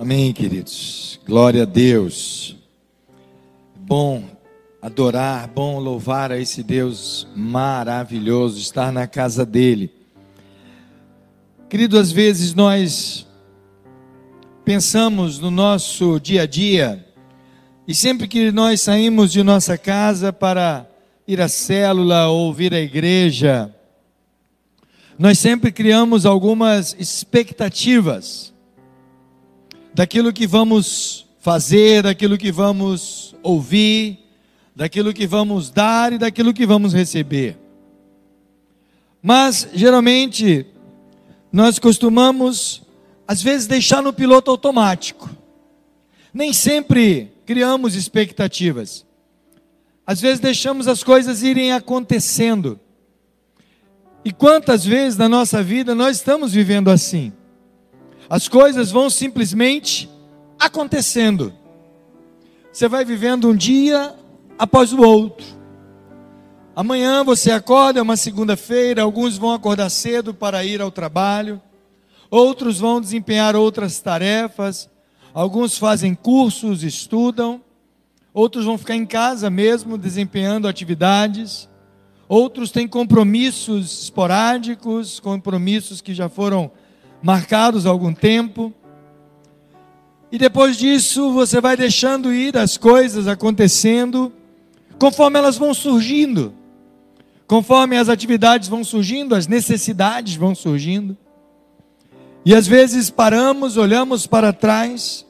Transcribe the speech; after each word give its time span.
Amém, 0.00 0.32
queridos. 0.32 1.20
Glória 1.26 1.64
a 1.64 1.66
Deus. 1.66 2.56
Bom 3.76 4.24
adorar, 4.80 5.46
bom 5.46 5.78
louvar 5.78 6.32
a 6.32 6.38
esse 6.38 6.62
Deus 6.62 7.28
maravilhoso, 7.36 8.58
estar 8.58 8.90
na 8.90 9.06
casa 9.06 9.44
dele. 9.44 9.92
Querido, 11.68 11.98
às 11.98 12.10
vezes 12.10 12.54
nós 12.54 13.26
pensamos 14.64 15.38
no 15.38 15.50
nosso 15.50 16.18
dia 16.18 16.44
a 16.44 16.46
dia, 16.46 17.06
e 17.86 17.94
sempre 17.94 18.26
que 18.26 18.50
nós 18.50 18.80
saímos 18.80 19.30
de 19.30 19.42
nossa 19.42 19.76
casa 19.76 20.32
para 20.32 20.88
ir 21.28 21.42
à 21.42 21.48
célula 21.48 22.26
ou 22.28 22.54
vir 22.54 22.72
à 22.72 22.80
igreja, 22.80 23.70
nós 25.18 25.38
sempre 25.38 25.70
criamos 25.70 26.24
algumas 26.24 26.96
expectativas 26.98 28.49
daquilo 29.94 30.32
que 30.32 30.46
vamos 30.46 31.26
fazer, 31.40 32.02
daquilo 32.02 32.38
que 32.38 32.52
vamos 32.52 33.34
ouvir, 33.42 34.18
daquilo 34.74 35.12
que 35.12 35.26
vamos 35.26 35.70
dar 35.70 36.12
e 36.12 36.18
daquilo 36.18 36.54
que 36.54 36.66
vamos 36.66 36.92
receber. 36.92 37.58
Mas, 39.22 39.68
geralmente, 39.74 40.66
nós 41.52 41.78
costumamos, 41.78 42.82
às 43.26 43.42
vezes, 43.42 43.66
deixar 43.66 44.02
no 44.02 44.12
piloto 44.12 44.50
automático. 44.50 45.28
Nem 46.32 46.52
sempre 46.52 47.32
criamos 47.44 47.94
expectativas. 47.94 49.04
Às 50.06 50.20
vezes, 50.20 50.40
deixamos 50.40 50.88
as 50.88 51.02
coisas 51.02 51.42
irem 51.42 51.72
acontecendo. 51.72 52.78
E 54.24 54.32
quantas 54.32 54.84
vezes 54.84 55.18
na 55.18 55.28
nossa 55.28 55.62
vida 55.62 55.94
nós 55.94 56.18
estamos 56.18 56.52
vivendo 56.52 56.90
assim? 56.90 57.32
As 58.30 58.46
coisas 58.46 58.92
vão 58.92 59.10
simplesmente 59.10 60.08
acontecendo. 60.56 61.52
Você 62.72 62.86
vai 62.86 63.04
vivendo 63.04 63.48
um 63.48 63.56
dia 63.56 64.14
após 64.56 64.92
o 64.92 65.02
outro. 65.02 65.44
Amanhã 66.76 67.24
você 67.24 67.50
acorda, 67.50 67.98
é 67.98 68.02
uma 68.02 68.16
segunda-feira, 68.16 69.02
alguns 69.02 69.36
vão 69.36 69.52
acordar 69.52 69.90
cedo 69.90 70.32
para 70.32 70.64
ir 70.64 70.80
ao 70.80 70.92
trabalho, 70.92 71.60
outros 72.30 72.78
vão 72.78 73.00
desempenhar 73.00 73.56
outras 73.56 73.98
tarefas, 73.98 74.88
alguns 75.34 75.76
fazem 75.76 76.14
cursos, 76.14 76.84
estudam, 76.84 77.60
outros 78.32 78.64
vão 78.64 78.78
ficar 78.78 78.94
em 78.94 79.06
casa 79.06 79.50
mesmo 79.50 79.98
desempenhando 79.98 80.68
atividades. 80.68 81.68
Outros 82.28 82.70
têm 82.70 82.86
compromissos 82.86 84.04
esporádicos, 84.04 85.18
compromissos 85.18 86.00
que 86.00 86.14
já 86.14 86.28
foram 86.28 86.70
marcados 87.22 87.86
algum 87.86 88.12
tempo. 88.12 88.72
E 90.32 90.38
depois 90.38 90.76
disso, 90.76 91.32
você 91.32 91.60
vai 91.60 91.76
deixando 91.76 92.32
ir 92.32 92.56
as 92.56 92.76
coisas 92.76 93.26
acontecendo 93.26 94.32
conforme 94.98 95.38
elas 95.38 95.56
vão 95.56 95.74
surgindo. 95.74 96.54
Conforme 97.46 97.96
as 97.96 98.08
atividades 98.08 98.68
vão 98.68 98.84
surgindo, 98.84 99.34
as 99.34 99.48
necessidades 99.48 100.36
vão 100.36 100.54
surgindo. 100.54 101.16
E 102.44 102.54
às 102.54 102.66
vezes 102.66 103.10
paramos, 103.10 103.76
olhamos 103.76 104.26
para 104.26 104.52
trás 104.52 105.26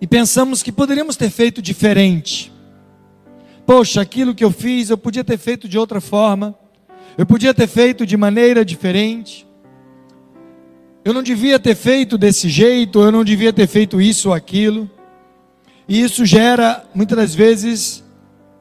e 0.00 0.06
pensamos 0.06 0.62
que 0.62 0.72
poderíamos 0.72 1.16
ter 1.16 1.30
feito 1.30 1.62
diferente. 1.62 2.52
Poxa, 3.64 4.00
aquilo 4.00 4.34
que 4.34 4.44
eu 4.44 4.50
fiz 4.50 4.90
eu 4.90 4.98
podia 4.98 5.24
ter 5.24 5.38
feito 5.38 5.68
de 5.68 5.78
outra 5.78 6.00
forma, 6.00 6.54
eu 7.16 7.24
podia 7.24 7.54
ter 7.54 7.66
feito 7.66 8.04
de 8.04 8.16
maneira 8.16 8.64
diferente. 8.64 9.46
Eu 11.04 11.12
não 11.12 11.22
devia 11.22 11.58
ter 11.58 11.74
feito 11.74 12.16
desse 12.16 12.48
jeito, 12.48 13.02
eu 13.02 13.12
não 13.12 13.22
devia 13.22 13.52
ter 13.52 13.66
feito 13.66 14.00
isso 14.00 14.28
ou 14.30 14.34
aquilo. 14.34 14.90
E 15.86 16.00
isso 16.00 16.24
gera, 16.24 16.82
muitas 16.94 17.18
das 17.18 17.34
vezes, 17.34 18.02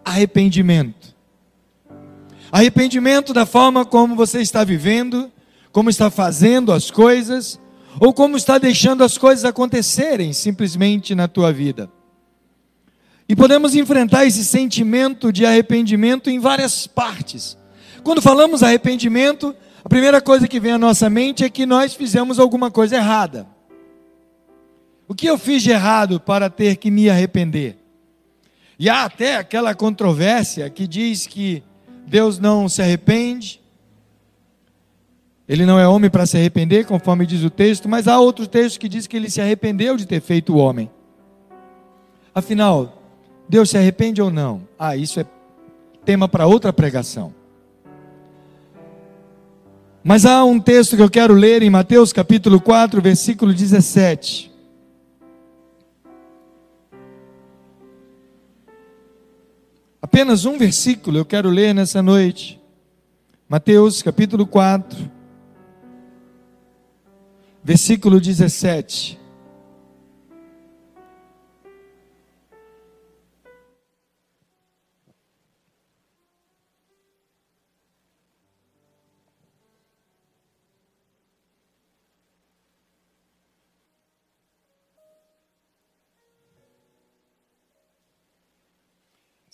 arrependimento. 0.04 1.16
Arrependimento 2.52 3.34
da 3.34 3.46
forma 3.46 3.86
como 3.86 4.14
você 4.14 4.42
está 4.42 4.62
vivendo, 4.66 5.32
como 5.72 5.90
está 5.90 6.12
fazendo 6.12 6.74
as 6.74 6.92
coisas, 6.92 7.58
ou 7.98 8.14
como 8.14 8.36
está 8.36 8.58
deixando 8.58 9.06
as 9.06 9.18
coisas 9.18 9.46
acontecerem 9.46 10.34
simplesmente 10.34 11.16
na 11.16 11.30
tua 11.30 11.54
vida. 11.54 11.90
E 13.28 13.38
podemos 13.38 13.74
enfrentar 13.74 14.26
esse 14.26 14.44
sentimento 14.44 15.32
de 15.32 15.46
arrependimento 15.46 16.30
em 16.30 16.40
várias 16.40 16.88
partes. 16.88 17.58
Quando 18.04 18.22
falamos 18.22 18.62
arrependimento, 18.62 19.56
a 19.84 19.90
primeira 19.90 20.22
coisa 20.22 20.48
que 20.48 20.60
vem 20.60 20.72
à 20.72 20.78
nossa 20.78 21.10
mente 21.10 21.44
é 21.44 21.50
que 21.50 21.66
nós 21.66 21.94
fizemos 21.94 22.40
alguma 22.40 22.72
coisa 22.72 22.96
errada. 22.96 23.46
O 25.08 25.14
que 25.14 25.28
eu 25.28 25.38
fiz 25.38 25.62
de 25.62 25.72
errado 25.72 26.20
para 26.20 26.50
ter 26.50 26.78
que 26.78 26.90
me 26.90 27.10
arrepender? 27.10 27.78
E 28.80 28.90
há 28.90 29.04
até 29.04 29.36
aquela 29.36 29.76
controvérsia 29.76 30.70
que 30.70 30.88
diz 30.88 31.28
que 31.28 31.62
Deus 32.08 32.40
não 32.40 32.70
se 32.70 32.82
arrepende, 32.82 33.62
ele 35.48 35.66
não 35.66 35.78
é 35.78 35.86
homem 35.86 36.10
para 36.10 36.26
se 36.26 36.38
arrepender, 36.38 36.86
conforme 36.86 37.26
diz 37.26 37.44
o 37.44 37.50
texto, 37.50 37.90
mas 37.90 38.08
há 38.08 38.18
outro 38.18 38.48
texto 38.48 38.80
que 38.80 38.88
diz 38.88 39.06
que 39.06 39.18
ele 39.18 39.30
se 39.30 39.42
arrependeu 39.42 39.98
de 39.98 40.06
ter 40.06 40.22
feito 40.22 40.54
o 40.54 40.58
homem. 40.58 40.90
Afinal, 42.34 43.04
Deus 43.48 43.70
se 43.70 43.78
arrepende 43.78 44.22
ou 44.22 44.32
não? 44.32 44.68
Ah, 44.80 44.96
isso 44.96 45.20
é 45.20 45.26
tema 46.06 46.30
para 46.30 46.48
outra 46.48 46.72
pregação. 46.72 47.34
Mas 50.04 50.26
há 50.26 50.44
um 50.44 50.60
texto 50.60 50.98
que 50.98 51.02
eu 51.02 51.10
quero 51.10 51.34
ler 51.34 51.64
em 51.64 51.70
Mateus 51.70 52.12
capítulo 52.12 52.60
4, 52.60 53.02
versículo 53.02 53.54
17. 53.54 54.52
Apenas 60.02 60.44
um 60.44 60.58
versículo 60.58 61.18
eu 61.18 61.24
quero 61.24 61.50
ler 61.50 61.74
nessa 61.74 62.04
noite. 62.04 62.62
Mateus 63.48 64.02
capítulo 64.02 64.46
4, 64.46 65.10
versículo 67.64 68.20
17. 68.20 69.23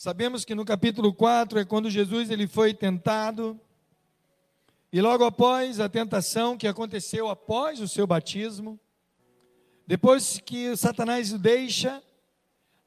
Sabemos 0.01 0.45
que 0.45 0.55
no 0.55 0.63
capítulo 0.63 1.13
4 1.13 1.59
é 1.59 1.65
quando 1.65 1.89
Jesus 1.89 2.29
ele 2.29 2.47
foi 2.47 2.73
tentado. 2.73 3.59
E 4.93 5.01
logo 5.01 5.25
após 5.25 5.81
a 5.81 5.89
tentação 5.89 6.57
que 6.57 6.69
aconteceu 6.69 7.27
após 7.27 7.81
o 7.81 7.87
seu 7.87 8.07
batismo, 8.07 8.79
depois 9.85 10.39
que 10.39 10.73
Satanás 10.77 11.33
o 11.33 11.37
deixa, 11.37 12.01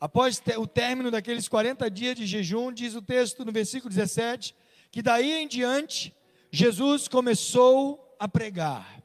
após 0.01 0.43
o 0.57 0.67
término 0.67 1.11
daqueles 1.11 1.49
40 1.49 1.91
dias 1.91 2.17
de 2.17 2.25
jejum, 2.25 2.73
diz 2.73 2.95
o 2.95 3.03
texto 3.03 3.45
no 3.45 3.53
versículo 3.53 3.91
17, 3.91 4.57
que 4.91 5.03
daí 5.03 5.33
em 5.33 5.47
diante 5.47 6.17
Jesus 6.51 7.09
começou 7.09 8.17
a 8.19 8.27
pregar. 8.27 9.02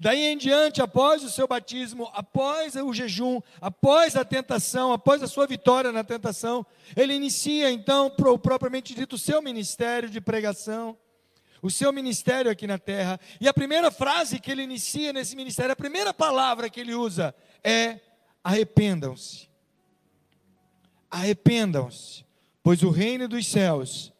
Daí 0.00 0.26
em 0.26 0.36
diante, 0.36 0.80
após 0.80 1.24
o 1.24 1.30
seu 1.30 1.48
batismo, 1.48 2.08
após 2.14 2.76
o 2.76 2.92
jejum, 2.92 3.40
após 3.60 4.14
a 4.14 4.24
tentação, 4.24 4.92
após 4.92 5.22
a 5.22 5.26
sua 5.26 5.46
vitória 5.46 5.90
na 5.90 6.04
tentação, 6.04 6.64
ele 6.96 7.14
inicia 7.14 7.70
então, 7.70 8.08
propriamente 8.08 8.94
dito, 8.94 9.16
o 9.16 9.18
seu 9.18 9.42
ministério 9.42 10.08
de 10.08 10.20
pregação, 10.20 10.96
o 11.60 11.68
seu 11.68 11.92
ministério 11.92 12.48
aqui 12.48 12.64
na 12.64 12.78
terra. 12.78 13.18
E 13.40 13.48
a 13.48 13.54
primeira 13.54 13.90
frase 13.90 14.38
que 14.38 14.52
ele 14.52 14.62
inicia 14.62 15.12
nesse 15.12 15.34
ministério, 15.34 15.72
a 15.72 15.76
primeira 15.76 16.14
palavra 16.14 16.70
que 16.70 16.78
ele 16.78 16.94
usa 16.94 17.34
é: 17.64 17.98
arrependam-se. 18.44 19.48
Arrependam-se, 21.10 22.24
pois 22.62 22.82
o 22.84 22.90
reino 22.90 23.26
dos 23.26 23.46
céus 23.46 24.12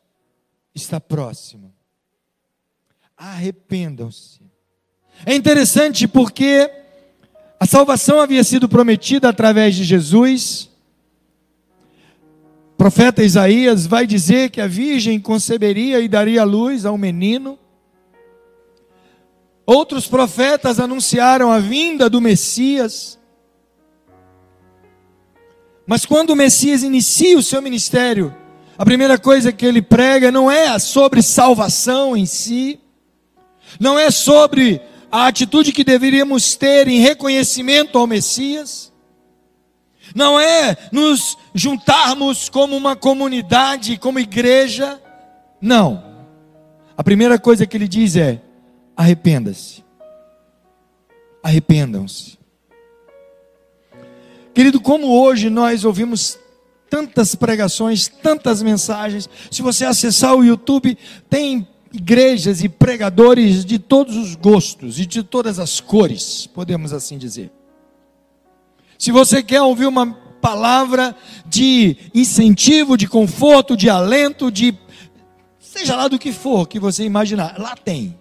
está 0.74 1.00
próximo. 1.00 1.72
Arrependam-se. 3.16 4.57
É 5.26 5.34
interessante 5.34 6.06
porque 6.06 6.70
a 7.60 7.66
salvação 7.66 8.20
havia 8.20 8.44
sido 8.44 8.68
prometida 8.68 9.28
através 9.28 9.74
de 9.74 9.84
Jesus. 9.84 10.70
O 12.74 12.76
profeta 12.76 13.22
Isaías 13.22 13.86
vai 13.86 14.06
dizer 14.06 14.50
que 14.50 14.60
a 14.60 14.66
virgem 14.66 15.18
conceberia 15.18 16.00
e 16.00 16.08
daria 16.08 16.44
luz 16.44 16.86
a 16.86 16.92
um 16.92 16.98
menino. 16.98 17.58
Outros 19.66 20.06
profetas 20.06 20.78
anunciaram 20.78 21.50
a 21.50 21.58
vinda 21.58 22.08
do 22.08 22.20
Messias. 22.20 23.18
Mas 25.86 26.06
quando 26.06 26.30
o 26.30 26.36
Messias 26.36 26.82
inicia 26.82 27.36
o 27.36 27.42
seu 27.42 27.60
ministério, 27.60 28.34
a 28.78 28.84
primeira 28.84 29.18
coisa 29.18 29.52
que 29.52 29.66
ele 29.66 29.82
prega 29.82 30.30
não 30.30 30.50
é 30.50 30.78
sobre 30.78 31.20
salvação 31.20 32.16
em 32.16 32.24
si, 32.24 32.78
não 33.80 33.98
é 33.98 34.10
sobre 34.10 34.80
a 35.10 35.26
atitude 35.26 35.72
que 35.72 35.84
deveríamos 35.84 36.54
ter 36.56 36.88
em 36.88 37.00
reconhecimento 37.00 37.98
ao 37.98 38.06
Messias, 38.06 38.92
não 40.14 40.38
é 40.38 40.76
nos 40.92 41.36
juntarmos 41.54 42.48
como 42.48 42.76
uma 42.76 42.96
comunidade, 42.96 43.98
como 43.98 44.18
igreja, 44.18 45.00
não. 45.60 46.02
A 46.96 47.04
primeira 47.04 47.38
coisa 47.38 47.66
que 47.66 47.76
ele 47.76 47.88
diz 47.88 48.16
é: 48.16 48.40
arrependa-se. 48.96 49.84
Arrependam-se. 51.42 52.38
Querido, 54.52 54.80
como 54.80 55.22
hoje 55.22 55.48
nós 55.48 55.84
ouvimos 55.84 56.38
tantas 56.90 57.34
pregações, 57.34 58.08
tantas 58.08 58.62
mensagens, 58.62 59.28
se 59.50 59.62
você 59.62 59.84
acessar 59.84 60.34
o 60.34 60.44
YouTube, 60.44 60.98
tem 61.30 61.68
igrejas 61.92 62.62
e 62.62 62.68
pregadores 62.68 63.64
de 63.64 63.78
todos 63.78 64.16
os 64.16 64.34
gostos 64.34 64.98
e 64.98 65.06
de 65.06 65.22
todas 65.22 65.58
as 65.58 65.80
cores, 65.80 66.46
podemos 66.46 66.92
assim 66.92 67.18
dizer. 67.18 67.50
Se 68.98 69.12
você 69.12 69.42
quer 69.42 69.62
ouvir 69.62 69.86
uma 69.86 70.12
palavra 70.40 71.16
de 71.46 71.96
incentivo, 72.14 72.96
de 72.96 73.06
conforto, 73.06 73.76
de 73.76 73.88
alento, 73.88 74.50
de 74.50 74.76
seja 75.58 75.94
lá 75.96 76.08
do 76.08 76.18
que 76.18 76.32
for 76.32 76.66
que 76.66 76.80
você 76.80 77.04
imaginar, 77.04 77.58
lá 77.58 77.76
tem. 77.76 78.18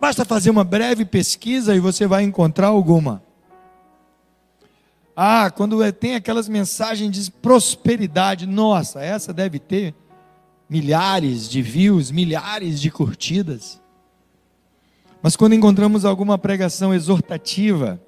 Basta 0.00 0.24
fazer 0.24 0.50
uma 0.50 0.64
breve 0.64 1.04
pesquisa 1.04 1.74
e 1.74 1.80
você 1.80 2.06
vai 2.06 2.22
encontrar 2.22 2.68
alguma. 2.68 3.22
Ah, 5.16 5.50
quando 5.50 5.82
é, 5.82 5.90
tem 5.90 6.14
aquelas 6.14 6.48
mensagens 6.48 7.10
de 7.10 7.30
prosperidade, 7.30 8.46
nossa, 8.46 9.00
essa 9.00 9.32
deve 9.32 9.58
ter 9.58 9.94
milhares 10.68 11.48
de 11.48 11.62
views, 11.62 12.10
milhares 12.10 12.80
de 12.80 12.90
curtidas. 12.90 13.80
Mas 15.22 15.36
quando 15.36 15.54
encontramos 15.54 16.04
alguma 16.04 16.38
pregação 16.38 16.94
exortativa, 16.94 18.00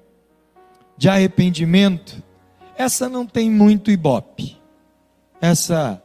de 1.01 1.09
arrependimento, 1.09 2.21
essa 2.77 3.09
não 3.09 3.25
tem 3.25 3.49
muito 3.49 3.89
ibope. 3.89 4.55
Essa 5.41 5.99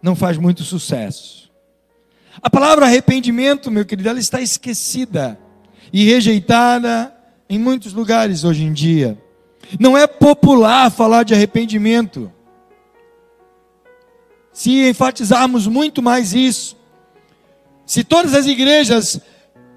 não 0.00 0.14
faz 0.14 0.38
muito 0.38 0.62
sucesso. 0.62 1.50
A 2.40 2.48
palavra 2.48 2.86
arrependimento, 2.86 3.68
meu 3.68 3.84
querido, 3.84 4.08
ela 4.08 4.20
está 4.20 4.40
esquecida 4.40 5.36
e 5.92 6.04
rejeitada 6.04 7.12
em 7.48 7.58
muitos 7.58 7.92
lugares 7.92 8.44
hoje 8.44 8.62
em 8.62 8.72
dia. 8.72 9.20
Não 9.80 9.98
é 9.98 10.06
popular 10.06 10.88
falar 10.90 11.24
de 11.24 11.34
arrependimento 11.34 12.32
se 14.56 14.88
enfatizarmos 14.88 15.66
muito 15.66 16.02
mais 16.02 16.32
isso, 16.32 16.78
se 17.84 18.02
todas 18.02 18.32
as 18.32 18.46
igrejas 18.46 19.20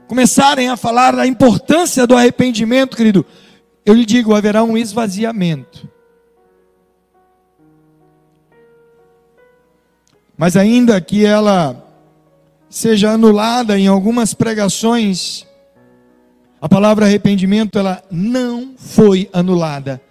começarem 0.08 0.70
a 0.70 0.78
falar 0.78 1.18
da 1.18 1.28
importância 1.28 2.08
do 2.08 2.16
arrependimento, 2.16 2.96
querido, 2.96 3.26
eu 3.86 3.94
lhe 3.94 4.06
digo, 4.06 4.34
haverá 4.34 4.64
um 4.64 4.78
esvaziamento. 4.78 5.86
Mas 10.38 10.56
ainda 10.56 11.02
que 11.02 11.26
ela 11.26 11.86
seja 12.70 13.12
anulada 13.12 13.78
em 13.78 13.88
algumas 13.88 14.34
pregações, 14.34 15.46
a 16.62 16.70
palavra 16.70 17.06
arrependimento 17.06 17.78
ela 17.78 18.02
não 18.10 18.76
foi 18.78 19.30
anulada 19.34 20.02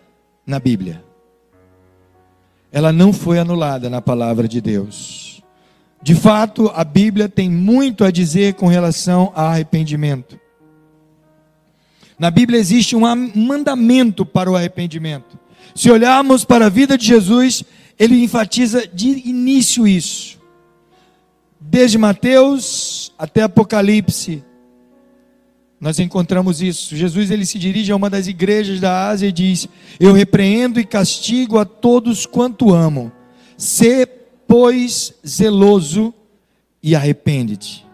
na 0.46 0.60
Bíblia 0.60 1.07
ela 2.70 2.92
não 2.92 3.12
foi 3.12 3.38
anulada 3.38 3.88
na 3.88 4.00
palavra 4.00 4.46
de 4.46 4.60
Deus. 4.60 5.42
De 6.02 6.14
fato, 6.14 6.70
a 6.74 6.84
Bíblia 6.84 7.28
tem 7.28 7.50
muito 7.50 8.04
a 8.04 8.10
dizer 8.10 8.54
com 8.54 8.66
relação 8.66 9.32
ao 9.34 9.46
arrependimento. 9.46 10.38
Na 12.18 12.30
Bíblia 12.30 12.58
existe 12.58 12.96
um 12.96 13.02
mandamento 13.34 14.24
para 14.26 14.50
o 14.50 14.56
arrependimento. 14.56 15.38
Se 15.74 15.90
olharmos 15.90 16.44
para 16.44 16.66
a 16.66 16.70
vida 16.70 16.98
de 16.98 17.06
Jesus, 17.06 17.62
ele 17.98 18.22
enfatiza 18.22 18.86
de 18.86 19.28
início 19.28 19.86
isso. 19.86 20.38
Desde 21.60 21.98
Mateus 21.98 23.12
até 23.18 23.42
Apocalipse, 23.42 24.44
nós 25.80 25.98
encontramos 25.98 26.60
isso. 26.60 26.96
Jesus 26.96 27.30
ele 27.30 27.46
se 27.46 27.58
dirige 27.58 27.92
a 27.92 27.96
uma 27.96 28.10
das 28.10 28.26
igrejas 28.26 28.80
da 28.80 29.08
Ásia 29.08 29.28
e 29.28 29.32
diz: 29.32 29.68
Eu 30.00 30.12
repreendo 30.12 30.80
e 30.80 30.84
castigo 30.84 31.58
a 31.58 31.64
todos 31.64 32.26
quanto 32.26 32.74
amo. 32.74 33.12
Sê, 33.56 34.06
pois, 34.06 35.14
zeloso 35.26 36.12
e 36.82 36.94
arrepende-te. 36.94 37.86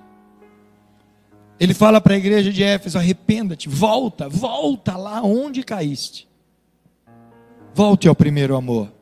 Ele 1.61 1.75
fala 1.75 2.01
para 2.01 2.15
a 2.15 2.19
igreja 2.19 2.53
de 2.53 2.63
Éfeso: 2.63 2.99
arrependa-te, 2.99 3.69
volta, 3.69 4.29
volta 4.29 4.97
lá 4.97 5.23
onde 5.23 5.63
caíste. 5.63 6.27
Volte 7.75 8.09
ao 8.09 8.15
primeiro 8.15 8.57
amor. 8.57 8.93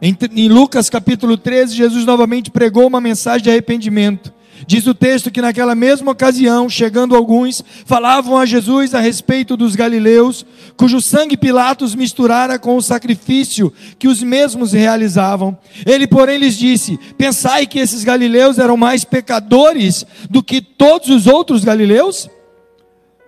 Em, 0.00 0.48
Lucas 0.48 0.90
capítulo 0.90 1.36
13, 1.38 1.76
Jesus 1.76 2.04
novamente 2.04 2.50
pregou 2.50 2.86
uma 2.86 3.00
mensagem 3.00 3.44
de 3.44 3.50
arrependimento. 3.50 4.34
Diz 4.66 4.86
o 4.86 4.94
texto 4.94 5.30
que 5.30 5.42
naquela 5.42 5.74
mesma 5.74 6.12
ocasião, 6.12 6.68
chegando 6.68 7.16
alguns, 7.16 7.62
falavam 7.84 8.36
a 8.36 8.46
Jesus 8.46 8.94
a 8.94 9.00
respeito 9.00 9.56
dos 9.56 9.74
galileus, 9.74 10.46
cujo 10.76 11.00
sangue 11.00 11.36
Pilatos 11.36 11.94
misturara 11.94 12.58
com 12.58 12.76
o 12.76 12.82
sacrifício 12.82 13.72
que 13.98 14.08
os 14.08 14.22
mesmos 14.22 14.72
realizavam. 14.72 15.56
Ele, 15.84 16.06
porém, 16.06 16.38
lhes 16.38 16.56
disse: 16.56 16.98
Pensai 17.18 17.66
que 17.66 17.78
esses 17.78 18.04
galileus 18.04 18.58
eram 18.58 18.76
mais 18.76 19.04
pecadores 19.04 20.06
do 20.30 20.42
que 20.42 20.60
todos 20.60 21.08
os 21.08 21.26
outros 21.26 21.64
galileus? 21.64 22.28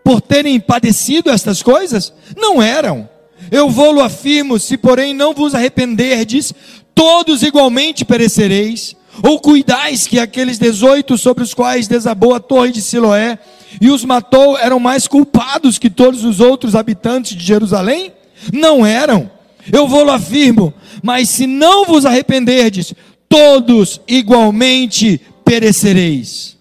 Por 0.04 0.20
terem 0.20 0.60
padecido 0.60 1.30
estas 1.30 1.62
coisas? 1.62 2.12
Não 2.36 2.62
eram. 2.62 3.08
Eu 3.50 3.68
vou-lo 3.70 4.00
afirmo: 4.00 4.58
se 4.58 4.76
porém 4.76 5.14
não 5.14 5.34
vos 5.34 5.54
arrependerdes, 5.54 6.52
todos 6.94 7.42
igualmente 7.42 8.04
perecereis. 8.04 8.96
Ou 9.22 9.38
cuidais 9.38 10.06
que 10.06 10.18
aqueles 10.18 10.58
dezoito 10.58 11.16
sobre 11.16 11.44
os 11.44 11.54
quais 11.54 11.86
desabou 11.86 12.34
a 12.34 12.40
torre 12.40 12.72
de 12.72 12.82
Siloé 12.82 13.38
e 13.80 13.90
os 13.90 14.04
matou 14.04 14.58
eram 14.58 14.80
mais 14.80 15.06
culpados 15.06 15.78
que 15.78 15.90
todos 15.90 16.24
os 16.24 16.40
outros 16.40 16.74
habitantes 16.74 17.36
de 17.36 17.44
Jerusalém? 17.44 18.12
Não 18.52 18.84
eram. 18.84 19.30
Eu 19.72 19.88
vou-lo 19.88 20.10
afirmo, 20.10 20.74
mas 21.02 21.28
se 21.28 21.46
não 21.46 21.84
vos 21.84 22.04
arrependerdes, 22.04 22.92
todos 23.28 24.00
igualmente 24.06 25.20
perecereis. 25.44 26.56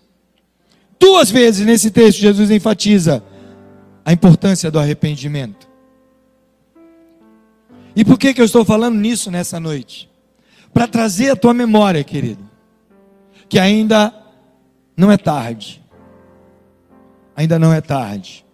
Duas 0.99 1.29
vezes 1.29 1.65
nesse 1.65 1.91
texto 1.91 2.19
Jesus 2.19 2.49
enfatiza 2.49 3.23
a 4.05 4.13
importância 4.13 4.71
do 4.71 4.79
arrependimento. 4.79 5.67
E 7.95 8.03
por 8.05 8.17
que, 8.17 8.33
que 8.33 8.41
eu 8.41 8.45
estou 8.45 8.63
falando 8.63 8.95
nisso 8.95 9.29
nessa 9.29 9.59
noite? 9.59 10.09
Para 10.73 10.87
trazer 10.87 11.29
a 11.29 11.35
tua 11.35 11.53
memória, 11.53 12.03
querido, 12.03 12.43
que 13.47 13.59
ainda 13.59 14.13
não 14.97 15.11
é 15.11 15.17
tarde. 15.17 15.83
Ainda 17.35 17.59
não 17.59 17.73
é 17.73 17.81
tarde. 17.81 18.45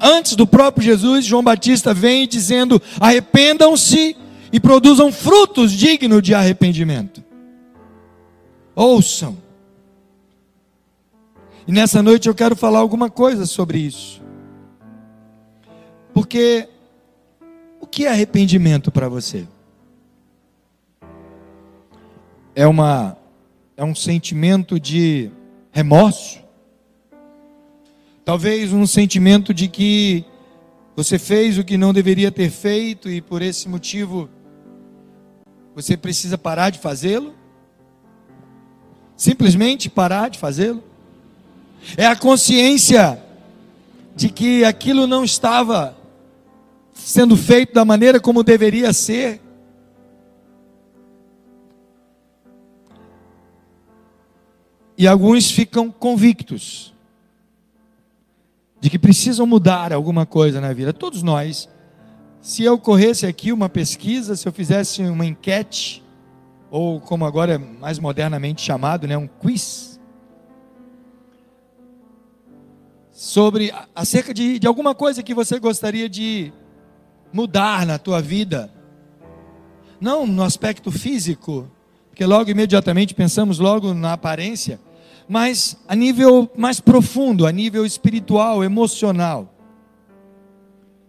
Antes 0.00 0.34
do 0.34 0.46
próprio 0.46 0.84
Jesus, 0.84 1.24
João 1.24 1.42
Batista 1.42 1.94
vem 1.94 2.26
dizendo: 2.26 2.80
arrependam-se 3.00 4.16
e 4.52 4.60
produzam 4.60 5.12
frutos 5.12 5.72
dignos 5.72 6.22
de 6.22 6.34
arrependimento. 6.34 7.22
Ouçam. 8.74 9.36
E 11.66 11.72
nessa 11.72 12.02
noite 12.02 12.28
eu 12.28 12.34
quero 12.34 12.54
falar 12.54 12.78
alguma 12.78 13.10
coisa 13.10 13.46
sobre 13.46 13.78
isso. 13.78 14.22
Porque 16.12 16.68
o 17.80 17.86
que 17.86 18.06
é 18.06 18.10
arrependimento 18.10 18.90
para 18.90 19.08
você? 19.08 19.46
É, 22.56 22.66
uma, 22.66 23.18
é 23.76 23.84
um 23.84 23.94
sentimento 23.94 24.80
de 24.80 25.30
remorso, 25.70 26.38
talvez 28.24 28.72
um 28.72 28.86
sentimento 28.86 29.52
de 29.52 29.68
que 29.68 30.24
você 30.96 31.18
fez 31.18 31.58
o 31.58 31.64
que 31.64 31.76
não 31.76 31.92
deveria 31.92 32.32
ter 32.32 32.48
feito 32.48 33.10
e 33.10 33.20
por 33.20 33.42
esse 33.42 33.68
motivo 33.68 34.30
você 35.74 35.94
precisa 35.98 36.38
parar 36.38 36.70
de 36.70 36.78
fazê-lo. 36.78 37.34
Simplesmente 39.14 39.90
parar 39.90 40.30
de 40.30 40.38
fazê-lo. 40.38 40.82
É 41.98 42.06
a 42.06 42.16
consciência 42.16 43.22
de 44.14 44.30
que 44.30 44.64
aquilo 44.64 45.06
não 45.06 45.22
estava 45.22 45.94
sendo 46.94 47.36
feito 47.36 47.74
da 47.74 47.84
maneira 47.84 48.18
como 48.18 48.42
deveria 48.42 48.94
ser. 48.94 49.42
E 54.98 55.06
alguns 55.06 55.50
ficam 55.50 55.90
convictos 55.90 56.94
de 58.80 58.88
que 58.88 58.98
precisam 58.98 59.46
mudar 59.46 59.92
alguma 59.92 60.24
coisa 60.24 60.60
na 60.60 60.72
vida. 60.72 60.92
Todos 60.92 61.22
nós, 61.22 61.68
se 62.40 62.62
eu 62.62 62.78
corresse 62.78 63.26
aqui 63.26 63.52
uma 63.52 63.68
pesquisa, 63.68 64.36
se 64.36 64.46
eu 64.48 64.52
fizesse 64.52 65.02
uma 65.02 65.26
enquete, 65.26 66.02
ou 66.70 67.00
como 67.00 67.24
agora 67.24 67.54
é 67.54 67.58
mais 67.58 67.98
modernamente 67.98 68.62
chamado, 68.62 69.06
né, 69.06 69.16
um 69.16 69.26
quiz, 69.26 70.00
sobre 73.12 73.72
acerca 73.94 74.32
de, 74.32 74.58
de 74.58 74.66
alguma 74.66 74.94
coisa 74.94 75.22
que 75.22 75.34
você 75.34 75.58
gostaria 75.58 76.08
de 76.08 76.52
mudar 77.32 77.86
na 77.86 77.98
tua 77.98 78.20
vida. 78.20 78.72
Não 79.98 80.26
no 80.26 80.42
aspecto 80.42 80.92
físico, 80.92 81.70
porque 82.16 82.24
logo 82.24 82.50
imediatamente 82.50 83.12
pensamos 83.12 83.58
logo 83.58 83.92
na 83.92 84.14
aparência, 84.14 84.80
mas 85.28 85.76
a 85.86 85.94
nível 85.94 86.50
mais 86.56 86.80
profundo, 86.80 87.46
a 87.46 87.52
nível 87.52 87.84
espiritual, 87.84 88.64
emocional, 88.64 89.54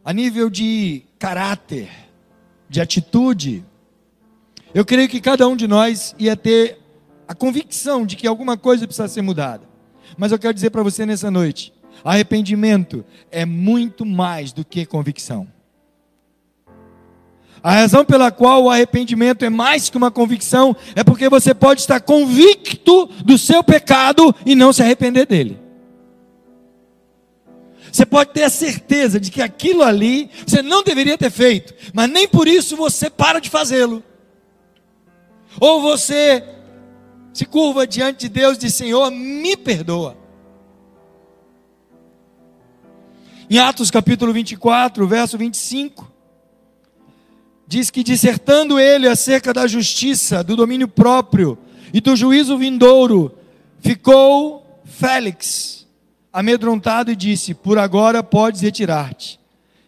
a 0.04 0.12
nível 0.12 0.50
de 0.50 1.04
caráter, 1.18 1.90
de 2.68 2.82
atitude. 2.82 3.64
Eu 4.74 4.84
creio 4.84 5.08
que 5.08 5.22
cada 5.22 5.48
um 5.48 5.56
de 5.56 5.66
nós 5.66 6.14
ia 6.20 6.36
ter 6.36 6.78
a 7.26 7.34
convicção 7.34 8.06
de 8.06 8.18
que 8.18 8.28
alguma 8.28 8.58
coisa 8.58 8.86
precisa 8.86 9.08
ser 9.08 9.22
mudada. 9.22 9.64
Mas 10.18 10.34
eu 10.34 10.40
quero 10.40 10.54
dizer 10.54 10.72
para 10.72 10.84
você 10.84 11.06
nessa 11.06 11.32
noite: 11.32 11.72
Arrependimento 12.04 13.06
é 13.32 13.46
muito 13.46 14.06
mais 14.06 14.52
do 14.52 14.66
que 14.66 14.86
convicção. 14.86 15.48
A 17.68 17.72
razão 17.74 18.06
pela 18.06 18.32
qual 18.32 18.64
o 18.64 18.70
arrependimento 18.70 19.44
é 19.44 19.50
mais 19.50 19.90
que 19.90 19.98
uma 19.98 20.10
convicção 20.10 20.74
é 20.96 21.04
porque 21.04 21.28
você 21.28 21.54
pode 21.54 21.82
estar 21.82 22.00
convicto 22.00 23.08
do 23.26 23.38
seu 23.38 23.62
pecado 23.62 24.34
e 24.46 24.56
não 24.56 24.72
se 24.72 24.82
arrepender 24.82 25.26
dele. 25.26 25.60
Você 27.92 28.06
pode 28.06 28.32
ter 28.32 28.44
a 28.44 28.50
certeza 28.50 29.20
de 29.20 29.30
que 29.30 29.42
aquilo 29.42 29.84
ali 29.84 30.30
você 30.46 30.62
não 30.62 30.82
deveria 30.82 31.18
ter 31.18 31.30
feito, 31.30 31.74
mas 31.94 32.10
nem 32.10 32.26
por 32.26 32.48
isso 32.48 32.78
você 32.78 33.10
para 33.10 33.42
de 33.42 33.50
fazê-lo. 33.50 34.02
Ou 35.60 35.82
você 35.82 36.42
se 37.34 37.46
curva 37.46 37.86
diante 37.86 38.20
de 38.20 38.30
Deus 38.30 38.56
e 38.56 38.62
diz: 38.62 38.76
Senhor, 38.76 39.12
me 39.12 39.58
perdoa. 39.58 40.18
Em 43.50 43.60
Atos 43.60 43.92
capítulo 43.92 44.32
24, 44.32 45.06
verso 45.06 45.38
25, 45.38 46.16
diz 47.68 47.90
que 47.90 48.04
dissertando 48.04 48.80
ele 48.80 49.08
acerca 49.08 49.54
da 49.54 49.68
justiça, 49.68 50.44
do 50.44 50.56
domínio 50.56 50.88
próprio 50.88 51.58
e 51.94 52.00
do 52.00 52.16
juízo 52.16 52.58
vindouro, 52.58 53.38
ficou 53.80 54.82
Félix 54.86 55.86
amedrontado 56.32 57.12
e 57.12 57.16
disse: 57.16 57.54
Por 57.54 57.78
agora 57.78 58.24
podes 58.24 58.62
retirar-te, 58.62 59.40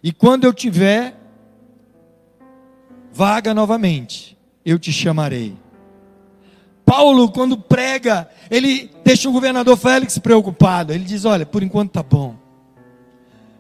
e 0.04 0.12
quando 0.12 0.44
eu 0.44 0.54
tiver 0.54 1.16
vaga 3.12 3.54
novamente, 3.54 4.38
eu 4.66 4.78
te 4.78 4.92
chamarei. 4.92 5.56
Paulo, 6.86 7.32
quando 7.32 7.58
prega, 7.58 8.30
ele 8.50 8.92
deixa 9.04 9.30
o 9.30 9.32
governador 9.32 9.78
Félix 9.78 10.18
preocupado. 10.18 10.92
Ele 10.92 11.04
diz: 11.04 11.26
Olha, 11.26 11.46
por 11.46 11.64
enquanto 11.64 11.90
está 11.90 12.04
bom 12.04 12.50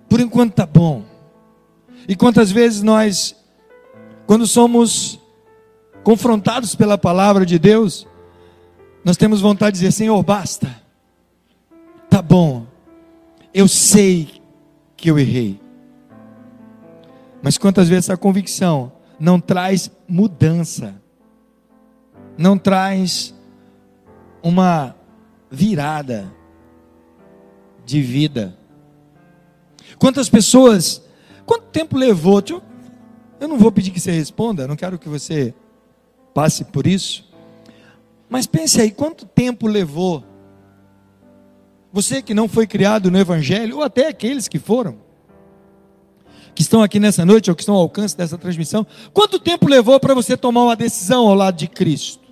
por 0.09 0.19
enquanto 0.19 0.51
está 0.51 0.65
bom. 0.65 1.05
E 2.07 2.15
quantas 2.15 2.51
vezes 2.51 2.81
nós, 2.81 3.35
quando 4.29 4.45
somos 4.45 5.19
confrontados 6.03 6.75
pela 6.75 6.99
palavra 6.99 7.47
de 7.47 7.57
Deus, 7.57 8.05
nós 9.03 9.17
temos 9.17 9.41
vontade 9.41 9.73
de 9.73 9.79
dizer: 9.79 9.91
Senhor, 9.91 10.21
basta, 10.21 10.69
tá 12.07 12.21
bom, 12.21 12.67
eu 13.51 13.67
sei 13.67 14.39
que 14.95 15.09
eu 15.09 15.17
errei. 15.17 15.59
Mas 17.41 17.57
quantas 17.57 17.89
vezes 17.89 18.11
a 18.11 18.17
convicção 18.17 18.91
não 19.19 19.39
traz 19.39 19.89
mudança, 20.07 20.93
não 22.37 22.55
traz 22.55 23.33
uma 24.43 24.95
virada 25.49 26.31
de 27.83 27.99
vida. 27.99 28.55
Quantas 29.97 30.29
pessoas, 30.29 31.01
quanto 31.47 31.65
tempo 31.71 31.97
levou? 31.97 32.43
Eu 33.39 33.47
não 33.47 33.57
vou 33.57 33.71
pedir 33.71 33.91
que 33.91 33.99
você 33.99 34.11
responda, 34.11 34.67
não 34.67 34.75
quero 34.75 34.99
que 34.99 35.07
você 35.07 35.53
passe 36.33 36.63
por 36.65 36.85
isso. 36.85 37.27
Mas 38.29 38.45
pense 38.45 38.79
aí, 38.79 38.91
quanto 38.91 39.25
tempo 39.25 39.67
levou? 39.67 40.23
Você 41.91 42.21
que 42.21 42.33
não 42.33 42.47
foi 42.47 42.67
criado 42.67 43.09
no 43.09 43.17
Evangelho, 43.17 43.77
ou 43.77 43.83
até 43.83 44.07
aqueles 44.07 44.47
que 44.47 44.59
foram, 44.59 44.97
que 46.53 46.61
estão 46.61 46.83
aqui 46.83 46.99
nessa 46.99 47.25
noite, 47.25 47.49
ou 47.49 47.55
que 47.55 47.61
estão 47.61 47.75
ao 47.75 47.81
alcance 47.81 48.15
dessa 48.15 48.37
transmissão, 48.37 48.85
quanto 49.13 49.39
tempo 49.39 49.67
levou 49.67 49.99
para 49.99 50.13
você 50.13 50.37
tomar 50.37 50.63
uma 50.65 50.75
decisão 50.75 51.27
ao 51.27 51.33
lado 51.33 51.55
de 51.55 51.67
Cristo? 51.67 52.27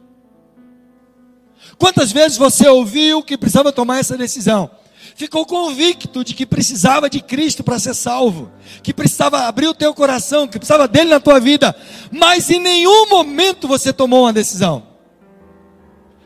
Quantas 1.77 2.11
vezes 2.11 2.37
você 2.37 2.67
ouviu 2.67 3.23
que 3.23 3.37
precisava 3.37 3.71
tomar 3.71 3.99
essa 3.99 4.17
decisão? 4.17 4.69
Ficou 5.17 5.47
convicto 5.47 6.23
de 6.23 6.35
que 6.35 6.45
precisava 6.45 7.09
de 7.09 7.19
Cristo 7.19 7.63
para 7.63 7.79
ser 7.79 7.95
salvo, 7.95 8.51
que 8.83 8.93
precisava 8.93 9.47
abrir 9.47 9.67
o 9.67 9.73
teu 9.73 9.91
coração, 9.91 10.47
que 10.47 10.59
precisava 10.59 10.87
dele 10.87 11.09
na 11.09 11.19
tua 11.19 11.39
vida, 11.39 11.75
mas 12.11 12.51
em 12.51 12.59
nenhum 12.59 13.09
momento 13.09 13.67
você 13.67 13.91
tomou 13.91 14.25
uma 14.25 14.31
decisão. 14.31 14.85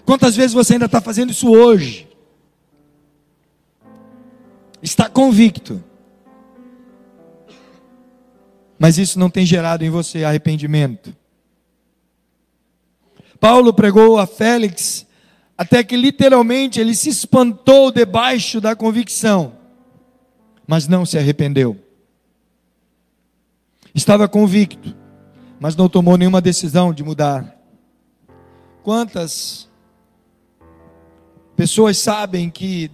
Quantas 0.05 0.35
vezes 0.35 0.51
você 0.51 0.73
ainda 0.73 0.87
está 0.87 0.99
fazendo 0.99 1.31
isso 1.31 1.49
hoje? 1.49 2.09
Está 4.83 5.07
convicto, 5.07 5.81
mas 8.77 8.97
isso 8.97 9.17
não 9.17 9.29
tem 9.29 9.45
gerado 9.45 9.85
em 9.85 9.89
você 9.89 10.25
arrependimento. 10.25 11.15
Paulo 13.39 13.73
pregou 13.73 14.19
a 14.19 14.27
Félix 14.27 15.05
até 15.61 15.83
que 15.83 15.95
literalmente 15.95 16.79
ele 16.79 16.95
se 16.95 17.07
espantou 17.09 17.91
debaixo 17.91 18.59
da 18.59 18.75
convicção, 18.75 19.53
mas 20.65 20.87
não 20.87 21.05
se 21.05 21.19
arrependeu. 21.19 21.77
Estava 23.93 24.27
convicto, 24.27 24.95
mas 25.59 25.75
não 25.75 25.87
tomou 25.87 26.17
nenhuma 26.17 26.41
decisão 26.41 26.91
de 26.91 27.03
mudar. 27.03 27.55
Quantas 28.81 29.69
pessoas 31.55 31.95
sabem 31.99 32.49
que 32.49 32.89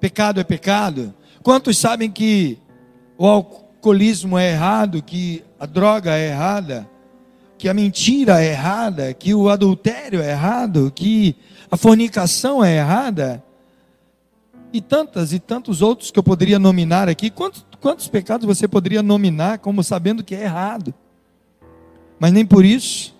pecado 0.00 0.40
é 0.40 0.44
pecado? 0.44 1.14
Quantos 1.42 1.76
sabem 1.76 2.10
que 2.10 2.58
o 3.18 3.26
alcoolismo 3.26 4.38
é 4.38 4.52
errado, 4.52 5.02
que 5.02 5.44
a 5.60 5.66
droga 5.66 6.16
é 6.16 6.30
errada, 6.30 6.88
que 7.62 7.68
a 7.68 7.74
mentira 7.74 8.42
é 8.42 8.48
errada, 8.48 9.14
que 9.14 9.32
o 9.32 9.48
adultério 9.48 10.20
é 10.20 10.32
errado, 10.32 10.90
que 10.92 11.36
a 11.70 11.76
fornicação 11.76 12.64
é 12.64 12.78
errada, 12.78 13.40
e 14.72 14.80
tantas 14.80 15.32
e 15.32 15.38
tantos 15.38 15.80
outros 15.80 16.10
que 16.10 16.18
eu 16.18 16.24
poderia 16.24 16.58
nominar 16.58 17.08
aqui. 17.08 17.30
Quantos, 17.30 17.64
quantos 17.80 18.08
pecados 18.08 18.44
você 18.44 18.66
poderia 18.66 19.00
nominar 19.00 19.60
como 19.60 19.80
sabendo 19.84 20.24
que 20.24 20.34
é 20.34 20.42
errado? 20.42 20.92
Mas 22.18 22.32
nem 22.32 22.44
por 22.44 22.64
isso 22.64 23.14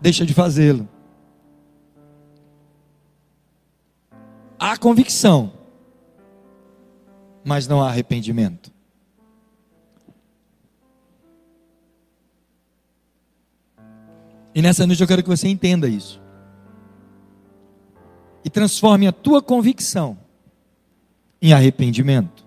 deixa 0.00 0.26
de 0.26 0.34
fazê-lo. 0.34 0.88
Há 4.58 4.76
convicção, 4.76 5.52
mas 7.44 7.68
não 7.68 7.80
há 7.80 7.88
arrependimento. 7.88 8.72
E 14.58 14.60
nessa 14.60 14.84
noite 14.84 15.00
eu 15.00 15.06
quero 15.06 15.22
que 15.22 15.28
você 15.28 15.46
entenda 15.46 15.86
isso 15.86 16.20
e 18.44 18.50
transforme 18.50 19.06
a 19.06 19.12
tua 19.12 19.40
convicção 19.40 20.18
em 21.40 21.52
arrependimento. 21.52 22.44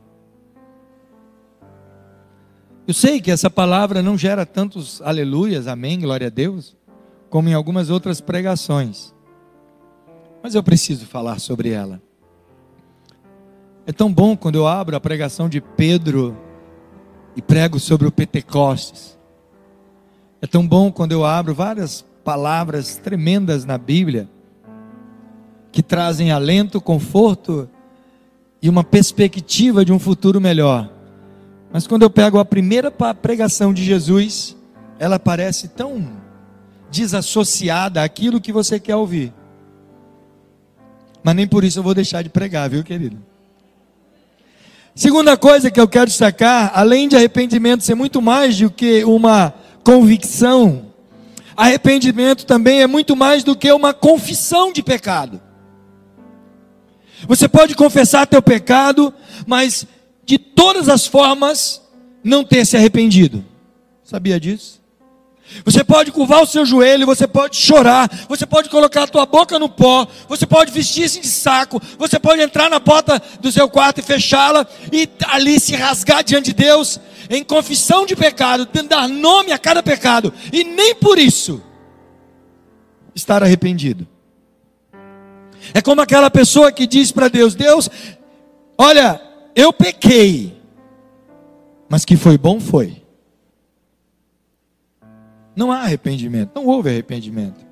Eu 2.86 2.94
sei 2.94 3.22
que 3.22 3.32
essa 3.32 3.50
palavra 3.50 4.01
não 4.01 4.18
gera 4.18 4.46
tantos 4.46 5.01
aleluias, 5.01 5.68
amém, 5.68 6.01
glória 6.01 6.27
a 6.27 6.30
Deus, 6.30 6.75
como 7.30 7.48
em 7.48 7.53
algumas 7.53 7.89
outras 7.89 8.20
pregações. 8.20 9.15
Mas 10.44 10.53
eu 10.53 10.62
preciso 10.62 11.06
falar 11.06 11.39
sobre 11.39 11.70
ela. 11.70 12.01
É 13.86 13.94
tão 13.94 14.12
bom 14.12 14.36
quando 14.36 14.56
eu 14.56 14.68
abro 14.68 14.98
a 14.98 15.00
pregação 15.00 15.48
de 15.48 15.62
Pedro 15.62 16.38
e 17.38 17.41
prego 17.41 17.80
sobre 17.80 18.06
o 18.06 18.12
Pentecostes. 18.12 19.18
É 20.41 20.48
tão 20.48 20.67
bom 20.67 20.91
quando 20.91 21.12
eu 21.12 21.24
abro 21.24 21.53
várias 21.53 22.03
palavras 22.24 22.98
tremendas 22.98 23.63
na 23.63 23.77
Bíblia 23.77 24.27
que 25.71 25.83
trazem 25.83 26.31
alento, 26.31 26.81
conforto 26.81 27.69
e 28.62 28.67
uma 28.67 28.83
perspectiva 28.83 29.86
de 29.86 29.93
um 29.93 30.00
futuro 30.00 30.41
melhor. 30.41 30.89
Mas 31.71 31.86
quando 31.86 32.01
eu 32.01 32.10
pego 32.10 32.39
a 32.39 32.45
primeira 32.45 32.91
pregação 32.91 33.74
de 33.74 33.83
Jesus, 33.83 34.57
ela 35.00 35.19
parece 35.19 35.67
tão 35.69 36.12
desassociada 36.89 38.03
àquilo 38.03 38.41
que 38.41 38.51
você 38.51 38.79
quer 38.79 38.95
ouvir. 38.95 39.31
Mas 41.24 41.36
nem 41.36 41.48
por 41.48 41.63
isso 41.63 41.79
eu 41.79 41.83
vou 41.83 41.93
deixar 41.93 42.24
de 42.24 42.29
pregar, 42.29 42.69
viu, 42.69 42.83
querido? 42.83 43.17
Segunda 44.93 45.38
coisa 45.38 45.71
que 45.71 45.79
eu 45.79 45.88
quero 45.88 46.07
destacar, 46.07 46.71
além 46.75 47.07
de 47.07 47.15
arrependimento 47.15 47.83
ser 47.83 47.95
muito 47.95 48.21
mais 48.21 48.57
do 48.57 48.69
que 48.69 49.05
uma 49.05 49.53
convicção, 49.83 50.93
arrependimento 51.55 52.45
também 52.45 52.81
é 52.81 52.88
muito 52.88 53.15
mais 53.15 53.43
do 53.43 53.55
que 53.55 53.71
uma 53.71 53.93
confissão 53.93 54.71
de 54.71 54.81
pecado. 54.81 55.41
Você 57.27 57.47
pode 57.47 57.75
confessar 57.75 58.25
teu 58.25 58.41
pecado, 58.41 59.13
mas 59.45 59.85
de 60.25 60.38
todas 60.38 60.89
as 60.89 61.05
formas 61.05 61.81
não 62.23 62.43
ter 62.43 62.65
se 62.65 62.77
arrependido. 62.77 63.43
Sabia 64.03 64.39
disso? 64.39 64.81
Você 65.65 65.83
pode 65.83 66.11
curvar 66.11 66.41
o 66.41 66.45
seu 66.45 66.65
joelho, 66.65 67.05
você 67.05 67.27
pode 67.27 67.57
chorar, 67.57 68.09
você 68.27 68.45
pode 68.45 68.69
colocar 68.69 69.03
a 69.03 69.07
tua 69.07 69.25
boca 69.25 69.59
no 69.59 69.67
pó, 69.67 70.07
você 70.27 70.45
pode 70.45 70.71
vestir-se 70.71 71.19
de 71.19 71.27
saco, 71.27 71.81
você 71.97 72.17
pode 72.17 72.41
entrar 72.41 72.69
na 72.69 72.79
porta 72.79 73.21
do 73.41 73.51
seu 73.51 73.69
quarto 73.69 74.00
e 74.00 74.03
fechá-la 74.03 74.65
e 74.91 75.09
ali 75.27 75.59
se 75.59 75.75
rasgar 75.75 76.23
diante 76.23 76.53
de 76.53 76.63
Deus 76.63 77.00
em 77.29 77.43
confissão 77.43 78.05
de 78.05 78.15
pecado, 78.15 78.67
dar 78.87 79.07
nome 79.07 79.51
a 79.51 79.57
cada 79.57 79.81
pecado 79.81 80.33
e 80.51 80.63
nem 80.63 80.95
por 80.95 81.17
isso 81.17 81.61
estar 83.15 83.43
arrependido. 83.43 84.07
É 85.73 85.81
como 85.81 86.01
aquela 86.01 86.29
pessoa 86.29 86.71
que 86.71 86.87
diz 86.87 87.11
para 87.11 87.27
Deus: 87.27 87.55
Deus, 87.55 87.89
olha, 88.77 89.21
eu 89.55 89.71
pequei, 89.71 90.57
mas 91.87 92.03
que 92.03 92.17
foi 92.17 92.37
bom 92.37 92.59
foi. 92.59 93.01
Não 95.55 95.71
há 95.71 95.81
arrependimento, 95.81 96.51
não 96.55 96.65
houve 96.65 96.89
arrependimento. 96.89 97.65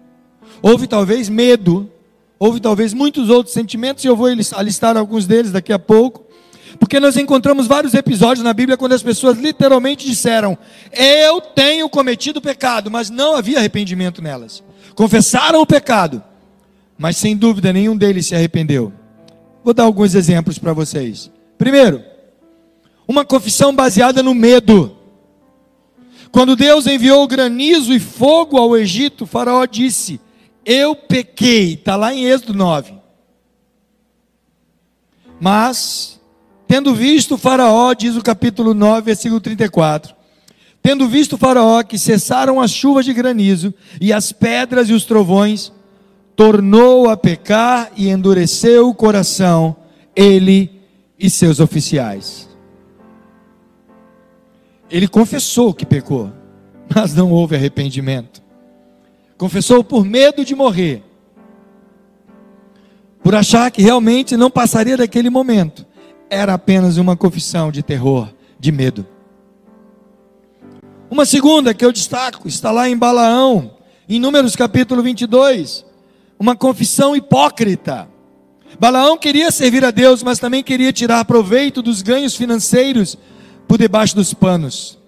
Houve 0.61 0.87
talvez 0.87 1.29
medo, 1.29 1.89
houve 2.37 2.59
talvez 2.59 2.93
muitos 2.93 3.29
outros 3.29 3.53
sentimentos, 3.53 4.03
e 4.03 4.07
eu 4.07 4.15
vou 4.15 4.27
alistar 4.27 4.97
alguns 4.97 5.25
deles 5.25 5.51
daqui 5.51 5.71
a 5.71 5.79
pouco. 5.79 6.28
Porque 6.77 6.99
nós 6.99 7.17
encontramos 7.17 7.65
vários 7.65 7.93
episódios 7.93 8.43
na 8.43 8.53
Bíblia 8.53 8.77
quando 8.77 8.93
as 8.93 9.01
pessoas 9.01 9.37
literalmente 9.37 10.05
disseram: 10.05 10.57
Eu 10.91 11.41
tenho 11.41 11.89
cometido 11.89 12.41
pecado, 12.41 12.91
mas 12.91 13.09
não 13.09 13.35
havia 13.35 13.57
arrependimento 13.57 14.21
nelas. 14.21 14.63
Confessaram 14.95 15.61
o 15.61 15.65
pecado, 15.65 16.23
mas 16.97 17.17
sem 17.17 17.35
dúvida 17.35 17.73
nenhum 17.73 17.97
deles 17.97 18.27
se 18.27 18.35
arrependeu. 18.35 18.93
Vou 19.63 19.73
dar 19.73 19.83
alguns 19.83 20.15
exemplos 20.15 20.57
para 20.57 20.73
vocês. 20.73 21.31
Primeiro, 21.57 22.03
uma 23.07 23.25
confissão 23.25 23.75
baseada 23.75 24.21
no 24.21 24.35
medo. 24.35 24.95
Quando 26.31 26.55
Deus 26.55 26.85
enviou 26.85 27.27
granizo 27.27 27.91
e 27.91 27.99
fogo 27.99 28.57
ao 28.57 28.77
Egito, 28.77 29.25
Faraó 29.25 29.65
disse: 29.65 30.19
Eu 30.63 30.95
pequei. 30.95 31.73
Está 31.73 31.95
lá 31.95 32.13
em 32.13 32.25
Êxodo 32.25 32.53
9. 32.53 32.93
Mas, 35.39 36.18
tendo 36.69 36.93
visto 36.93 37.35
Faraó, 37.35 37.95
diz 37.95 38.15
o 38.15 38.21
capítulo 38.21 38.75
9, 38.75 39.01
versículo 39.01 39.41
34. 39.41 40.13
Tendo 40.83 41.07
visto 41.07 41.35
Faraó 41.35 41.81
que 41.81 41.97
cessaram 41.97 42.61
as 42.61 42.69
chuvas 42.69 43.05
de 43.05 43.11
granizo 43.11 43.73
e 43.99 44.13
as 44.13 44.31
pedras 44.31 44.87
e 44.87 44.93
os 44.93 45.03
trovões, 45.03 45.73
tornou 46.35 47.09
a 47.09 47.17
pecar 47.17 47.91
e 47.97 48.09
endureceu 48.09 48.87
o 48.87 48.93
coração, 48.93 49.75
ele 50.15 50.69
e 51.17 51.27
seus 51.27 51.59
oficiais. 51.59 52.47
Ele 54.91 55.07
confessou 55.07 55.73
que 55.73 55.87
pecou, 55.87 56.31
mas 56.93 57.15
não 57.15 57.31
houve 57.31 57.55
arrependimento. 57.55 58.43
Confessou 59.39 59.83
por 59.83 60.05
medo 60.05 60.45
de 60.45 60.53
morrer, 60.53 61.01
por 63.23 63.33
achar 63.33 63.71
que 63.71 63.81
realmente 63.81 64.37
não 64.37 64.51
passaria 64.51 64.95
daquele 64.95 65.31
momento. 65.31 65.88
Era 66.29 66.53
apenas 66.53 66.97
uma 66.97 67.17
confissão 67.17 67.71
de 67.71 67.81
terror, 67.81 68.29
de 68.59 68.71
medo. 68.71 69.05
Uma 71.09 71.25
segunda 71.25 71.73
que 71.73 71.83
eu 71.83 71.91
destaco 71.91 72.47
está 72.47 72.69
lá 72.71 72.87
em 72.87 72.95
Balaão, 72.95 73.71
em 74.07 74.19
Números 74.19 74.55
capítulo 74.55 75.01
22, 75.01 75.83
uma 76.37 76.55
confissão 76.55 77.15
hipócrita. 77.15 78.07
Balaão 78.79 79.17
queria 79.17 79.49
servir 79.49 79.83
a 79.83 79.89
Deus, 79.89 80.21
mas 80.21 80.37
também 80.37 80.61
queria 80.61 80.93
tirar 80.93 81.25
proveito 81.25 81.81
dos 81.81 82.03
ganhos 82.03 82.35
financeiros 82.35 83.17
por 83.67 83.79
debaixo 83.79 84.15
dos 84.15 84.31
panos. 84.31 84.99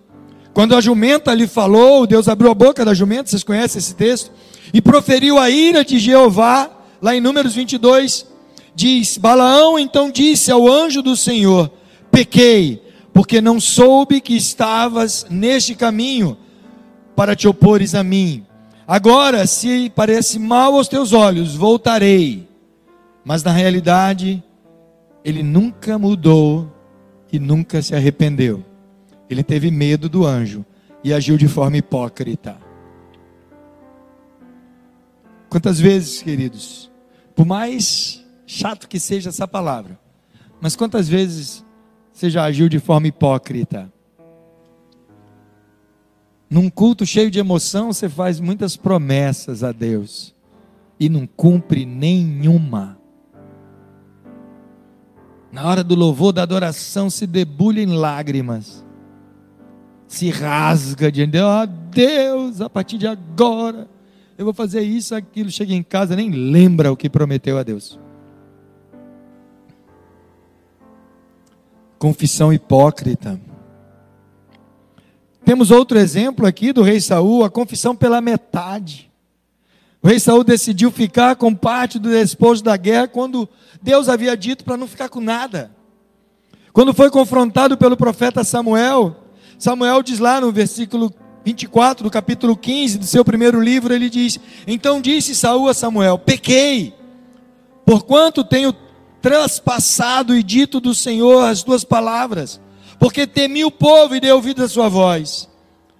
Quando 0.53 0.75
a 0.75 0.81
jumenta 0.81 1.33
lhe 1.35 1.45
falou, 1.45 2.07
Deus 2.07 2.27
abriu 2.27 2.49
a 2.49 2.55
boca 2.55 2.83
da 2.83 2.95
jumenta, 2.95 3.29
vocês 3.29 3.43
conhecem 3.43 3.77
esse 3.77 3.93
texto, 3.93 4.31
e 4.73 4.81
proferiu 4.81 5.37
a 5.37 5.51
ira 5.51 5.85
de 5.85 5.99
Jeová, 5.99 6.69
lá 6.99 7.15
em 7.15 7.21
Números 7.21 7.53
22, 7.53 8.25
diz: 8.75 9.17
Balaão 9.17 9.77
então 9.77 10.11
disse 10.11 10.51
ao 10.51 10.67
anjo 10.67 11.01
do 11.01 11.15
Senhor: 11.15 11.71
Pequei, 12.11 12.81
porque 13.13 13.41
não 13.41 13.59
soube 13.59 14.21
que 14.21 14.35
estavas 14.35 15.25
neste 15.29 15.75
caminho 15.75 16.37
para 17.15 17.35
te 17.35 17.47
opores 17.47 17.93
a 17.93 18.03
mim. 18.03 18.45
Agora, 18.87 19.45
se 19.47 19.89
parece 19.95 20.37
mal 20.39 20.75
aos 20.75 20.87
teus 20.87 21.13
olhos, 21.13 21.55
voltarei. 21.55 22.47
Mas 23.23 23.43
na 23.43 23.51
realidade, 23.51 24.43
ele 25.23 25.43
nunca 25.43 25.97
mudou 25.97 26.71
e 27.31 27.39
nunca 27.39 27.81
se 27.81 27.95
arrependeu. 27.95 28.65
Ele 29.29 29.43
teve 29.43 29.71
medo 29.71 30.09
do 30.09 30.25
anjo 30.25 30.65
e 31.03 31.13
agiu 31.13 31.37
de 31.37 31.47
forma 31.47 31.77
hipócrita. 31.77 32.57
Quantas 35.49 35.79
vezes, 35.79 36.21
queridos, 36.21 36.89
por 37.35 37.45
mais 37.45 38.20
chato 38.51 38.89
que 38.89 38.99
seja 38.99 39.29
essa 39.29 39.47
palavra, 39.47 39.97
mas 40.59 40.75
quantas 40.75 41.07
vezes 41.07 41.65
você 42.11 42.29
já 42.29 42.43
agiu 42.43 42.67
de 42.67 42.79
forma 42.79 43.07
hipócrita? 43.07 43.91
Num 46.49 46.69
culto 46.69 47.05
cheio 47.05 47.31
de 47.31 47.39
emoção, 47.39 47.93
você 47.93 48.09
faz 48.09 48.41
muitas 48.41 48.75
promessas 48.75 49.63
a 49.63 49.71
Deus 49.71 50.35
e 50.99 51.07
não 51.07 51.25
cumpre 51.25 51.85
nenhuma. 51.85 52.99
Na 55.49 55.65
hora 55.65 55.81
do 55.81 55.95
louvor, 55.95 56.33
da 56.33 56.43
adoração, 56.43 57.09
se 57.09 57.25
debulha 57.25 57.81
em 57.81 57.95
lágrimas, 57.95 58.85
se 60.05 60.29
rasga 60.29 61.09
diante 61.09 61.31
de 61.31 61.37
Deus. 61.37 61.47
Oh, 61.47 61.65
Deus, 61.91 62.61
a 62.61 62.69
partir 62.69 62.97
de 62.97 63.07
agora, 63.07 63.89
eu 64.37 64.43
vou 64.43 64.53
fazer 64.53 64.81
isso, 64.81 65.15
aquilo. 65.15 65.49
Chega 65.49 65.73
em 65.73 65.83
casa, 65.83 66.17
nem 66.17 66.29
lembra 66.29 66.91
o 66.91 66.97
que 66.97 67.09
prometeu 67.09 67.57
a 67.57 67.63
Deus. 67.63 68.00
Confissão 72.01 72.51
hipócrita. 72.51 73.39
Temos 75.45 75.69
outro 75.69 75.99
exemplo 75.99 76.47
aqui 76.47 76.73
do 76.73 76.81
rei 76.81 76.99
Saul, 76.99 77.45
a 77.45 77.49
confissão 77.49 77.95
pela 77.95 78.19
metade. 78.19 79.11
O 80.01 80.07
rei 80.07 80.19
Saul 80.19 80.43
decidiu 80.43 80.89
ficar 80.89 81.35
com 81.35 81.53
parte 81.53 81.99
do 81.99 82.09
despojo 82.09 82.63
da 82.63 82.75
guerra 82.75 83.07
quando 83.07 83.47
Deus 83.83 84.09
havia 84.09 84.35
dito 84.35 84.65
para 84.65 84.77
não 84.77 84.87
ficar 84.87 85.09
com 85.09 85.21
nada. 85.21 85.69
Quando 86.73 86.91
foi 86.91 87.11
confrontado 87.11 87.77
pelo 87.77 87.95
profeta 87.95 88.43
Samuel, 88.43 89.15
Samuel 89.59 90.01
diz 90.01 90.17
lá 90.17 90.41
no 90.41 90.51
versículo 90.51 91.13
24 91.45 92.03
do 92.03 92.09
capítulo 92.09 92.57
15 92.57 92.97
do 92.97 93.05
seu 93.05 93.23
primeiro 93.23 93.61
livro, 93.61 93.93
ele 93.93 94.09
diz: 94.09 94.39
Então 94.65 94.99
disse 94.99 95.35
Saul 95.35 95.69
a 95.69 95.73
Samuel: 95.75 96.17
Pequei, 96.17 96.95
porquanto 97.85 98.43
tenho 98.43 98.75
traspassado 99.21 100.35
e 100.35 100.41
dito 100.41 100.79
do 100.79 100.95
Senhor 100.95 101.45
as 101.45 101.63
tuas 101.63 101.83
palavras, 101.83 102.59
porque 102.99 103.27
temi 103.27 103.63
o 103.63 103.71
povo 103.71 104.15
e 104.15 104.19
dei 104.19 104.31
ouvido 104.31 104.63
à 104.63 104.67
sua 104.67 104.89
voz. 104.89 105.49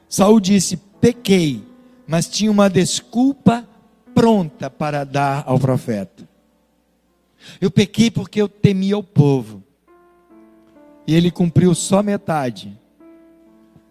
Saul 0.10 0.40
disse: 0.40 0.78
Pequei, 1.00 1.64
mas 2.08 2.28
tinha 2.28 2.52
uma 2.52 2.70
desculpa 2.70 3.68
pronta 4.14 4.70
para 4.70 5.04
dar 5.04 5.44
ao 5.46 5.60
profeta. 5.60 6.28
Eu 7.60 7.72
pequei 7.72 8.12
porque 8.12 8.42
eu 8.42 8.48
temia 8.48 8.98
o 8.98 9.04
povo. 9.04 9.64
E 11.08 11.16
ele 11.16 11.32
cumpriu 11.32 11.74
só 11.74 12.04
metade 12.04 12.78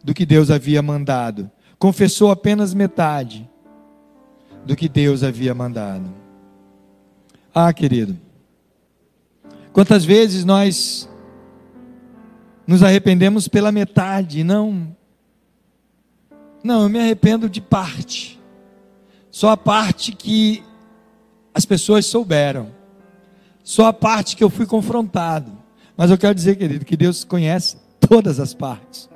do 0.05 0.15
que 0.15 0.25
Deus 0.25 0.51
havia 0.51 0.81
mandado. 0.81 1.51
Confessou 1.79 2.31
apenas 2.31 2.73
metade 2.73 3.49
do 4.65 4.77
que 4.77 4.89
Deus 4.89 5.23
havia 5.23 5.55
mandado. 5.55 6.09
Ah, 7.55 7.73
querido. 7.73 8.17
Quantas 9.73 10.05
vezes 10.05 10.45
nós 10.45 11.09
nos 12.67 12.83
arrependemos 12.83 13.49
pela 13.49 13.73
metade, 13.73 14.45
não. 14.45 14.97
Não, 16.63 16.83
eu 16.83 16.89
me 16.89 16.99
arrependo 16.99 17.49
de 17.49 17.61
parte. 17.61 18.41
Só 19.31 19.51
a 19.51 19.57
parte 19.57 20.13
que 20.13 20.63
as 21.55 21.65
pessoas 21.65 22.07
souberam. 22.07 22.71
Só 23.63 23.87
a 23.87 23.93
parte 23.93 24.37
que 24.37 24.43
eu 24.43 24.51
fui 24.51 24.67
confrontado. 24.67 25.53
Mas 25.97 26.11
eu 26.11 26.19
quero 26.19 26.35
dizer, 26.35 26.57
querido, 26.57 26.85
que 26.85 26.97
Deus 26.97 27.25
conhece 27.25 27.77
todas 28.01 28.41
as 28.41 28.55
partes. 28.55 29.09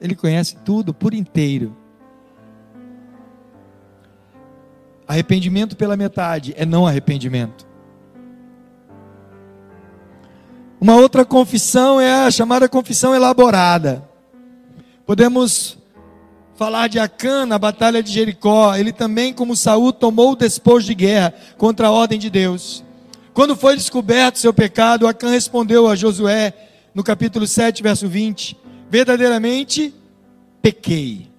Ele 0.00 0.14
conhece 0.14 0.56
tudo 0.64 0.92
por 0.92 1.14
inteiro. 1.14 1.76
Arrependimento 5.06 5.76
pela 5.76 5.96
metade 5.96 6.54
é 6.56 6.64
não 6.64 6.86
arrependimento. 6.86 7.71
Uma 10.82 10.96
outra 10.96 11.24
confissão 11.24 12.00
é 12.00 12.12
a 12.12 12.30
chamada 12.32 12.68
confissão 12.68 13.14
elaborada. 13.14 14.02
Podemos 15.06 15.78
falar 16.56 16.88
de 16.88 16.98
Acã 16.98 17.46
na 17.46 17.56
batalha 17.56 18.02
de 18.02 18.10
Jericó. 18.10 18.74
Ele 18.74 18.92
também, 18.92 19.32
como 19.32 19.54
Saul, 19.54 19.92
tomou 19.92 20.32
o 20.32 20.36
despojo 20.36 20.84
de 20.84 20.96
guerra 20.96 21.32
contra 21.56 21.86
a 21.86 21.90
ordem 21.92 22.18
de 22.18 22.28
Deus. 22.28 22.82
Quando 23.32 23.54
foi 23.54 23.76
descoberto 23.76 24.40
seu 24.40 24.52
pecado, 24.52 25.06
Acã 25.06 25.30
respondeu 25.30 25.86
a 25.86 25.94
Josué, 25.94 26.52
no 26.92 27.04
capítulo 27.04 27.46
7, 27.46 27.80
verso 27.80 28.08
20: 28.08 28.56
Verdadeiramente 28.90 29.94
pequei. 30.60 31.30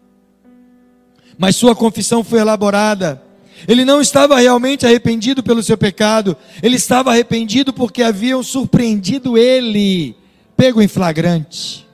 Mas 1.38 1.58
sua 1.58 1.76
confissão 1.76 2.24
foi 2.24 2.40
elaborada. 2.40 3.22
Ele 3.68 3.86
não 3.86 4.02
estava 4.02 4.40
realmente 4.40 4.86
arrependido 4.86 5.42
pelo 5.44 5.64
seu 5.64 5.78
pecado, 5.78 6.36
ele 6.62 6.76
estava 6.76 7.12
arrependido 7.12 7.74
porque 7.74 8.04
haviam 8.04 8.44
surpreendido 8.44 9.38
ele, 9.38 10.16
pego 10.56 10.82
em 10.82 10.88
flagrante. 10.88 11.88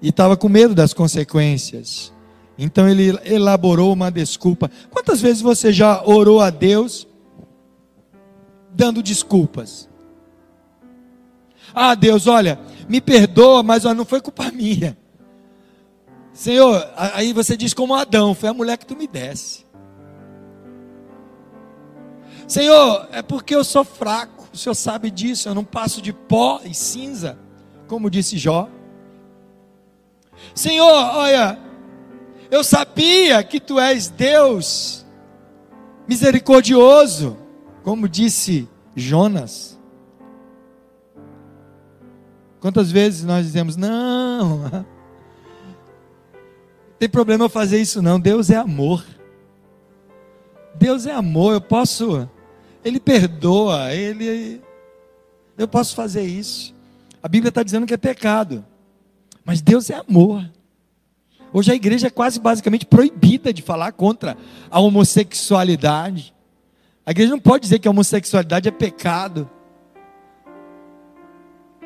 E 0.00 0.08
estava 0.08 0.36
com 0.36 0.48
medo 0.48 0.74
das 0.74 0.92
consequências. 0.92 2.12
Então 2.58 2.88
ele 2.88 3.18
elaborou 3.24 3.92
uma 3.92 4.10
desculpa. 4.10 4.70
Quantas 4.90 5.20
vezes 5.20 5.40
você 5.40 5.72
já 5.72 6.02
orou 6.04 6.40
a 6.40 6.50
Deus 6.50 7.06
dando 8.74 9.02
desculpas? 9.02 9.88
Ah, 11.74 11.94
Deus, 11.94 12.26
olha, 12.26 12.58
me 12.88 13.00
perdoa, 13.00 13.62
mas 13.62 13.84
não 13.84 14.04
foi 14.04 14.20
culpa 14.20 14.50
minha. 14.50 14.96
Senhor, 16.32 16.88
aí 16.96 17.32
você 17.32 17.56
diz 17.56 17.74
como 17.74 17.94
Adão, 17.94 18.34
foi 18.34 18.48
a 18.48 18.54
mulher 18.54 18.78
que 18.78 18.86
tu 18.86 18.96
me 18.96 19.06
desse. 19.06 19.66
Senhor, 22.48 23.08
é 23.12 23.22
porque 23.22 23.54
eu 23.54 23.64
sou 23.64 23.84
fraco, 23.84 24.48
o 24.52 24.56
Senhor 24.56 24.74
sabe 24.74 25.10
disso, 25.10 25.48
eu 25.48 25.54
não 25.54 25.64
passo 25.64 26.00
de 26.02 26.12
pó 26.12 26.60
e 26.64 26.74
cinza, 26.74 27.38
como 27.86 28.10
disse 28.10 28.36
Jó. 28.38 28.68
Senhor, 30.54 30.84
olha, 30.86 31.58
eu 32.50 32.64
sabia 32.64 33.42
que 33.42 33.60
tu 33.60 33.78
és 33.78 34.08
Deus 34.08 35.06
misericordioso, 36.06 37.36
como 37.82 38.08
disse 38.08 38.68
Jonas. 38.94 39.78
Quantas 42.60 42.90
vezes 42.90 43.24
nós 43.24 43.44
dizemos, 43.44 43.76
não, 43.76 44.84
tem 47.02 47.08
problema 47.08 47.46
eu 47.46 47.48
fazer 47.48 47.80
isso 47.80 48.00
não, 48.00 48.20
Deus 48.20 48.48
é 48.48 48.54
amor. 48.54 49.04
Deus 50.72 51.04
é 51.04 51.10
amor, 51.10 51.52
eu 51.52 51.60
posso, 51.60 52.30
Ele 52.84 53.00
perdoa, 53.00 53.92
Ele, 53.92 54.62
eu 55.58 55.66
posso 55.66 55.96
fazer 55.96 56.22
isso. 56.22 56.72
A 57.20 57.26
Bíblia 57.26 57.48
está 57.48 57.64
dizendo 57.64 57.88
que 57.88 57.94
é 57.94 57.96
pecado, 57.96 58.64
mas 59.44 59.60
Deus 59.60 59.90
é 59.90 59.96
amor. 59.96 60.48
Hoje 61.52 61.72
a 61.72 61.74
igreja 61.74 62.06
é 62.06 62.10
quase 62.10 62.38
basicamente 62.38 62.86
proibida 62.86 63.52
de 63.52 63.62
falar 63.62 63.90
contra 63.90 64.36
a 64.70 64.78
homossexualidade. 64.78 66.32
A 67.04 67.10
igreja 67.10 67.32
não 67.32 67.40
pode 67.40 67.64
dizer 67.64 67.80
que 67.80 67.88
a 67.88 67.90
homossexualidade 67.90 68.68
é 68.68 68.72
pecado, 68.72 69.50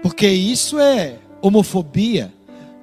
porque 0.03 0.29
isso 0.29 0.79
é 0.79 1.21
homofobia. 1.41 2.36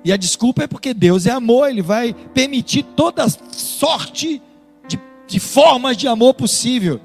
E 0.03 0.11
a 0.11 0.17
desculpa 0.17 0.63
é 0.63 0.67
porque 0.67 0.93
Deus 0.93 1.25
é 1.25 1.31
amor, 1.31 1.69
Ele 1.69 1.81
vai 1.81 2.13
permitir 2.13 2.83
toda 2.83 3.29
sorte 3.29 4.41
de, 4.87 4.99
de 5.25 5.39
formas 5.39 5.95
de 5.95 6.07
amor 6.07 6.33
possível. 6.33 6.99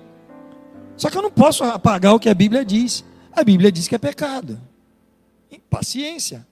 Só 0.96 1.08
que 1.08 1.16
eu 1.16 1.22
não 1.22 1.30
posso 1.30 1.62
apagar 1.62 2.14
o 2.14 2.18
que 2.18 2.28
a 2.28 2.34
Bíblia 2.34 2.64
diz. 2.64 3.04
A 3.32 3.44
Bíblia 3.44 3.70
diz 3.70 3.86
que 3.86 3.94
é 3.94 3.98
pecado. 3.98 4.60
Paciência. 5.70 6.46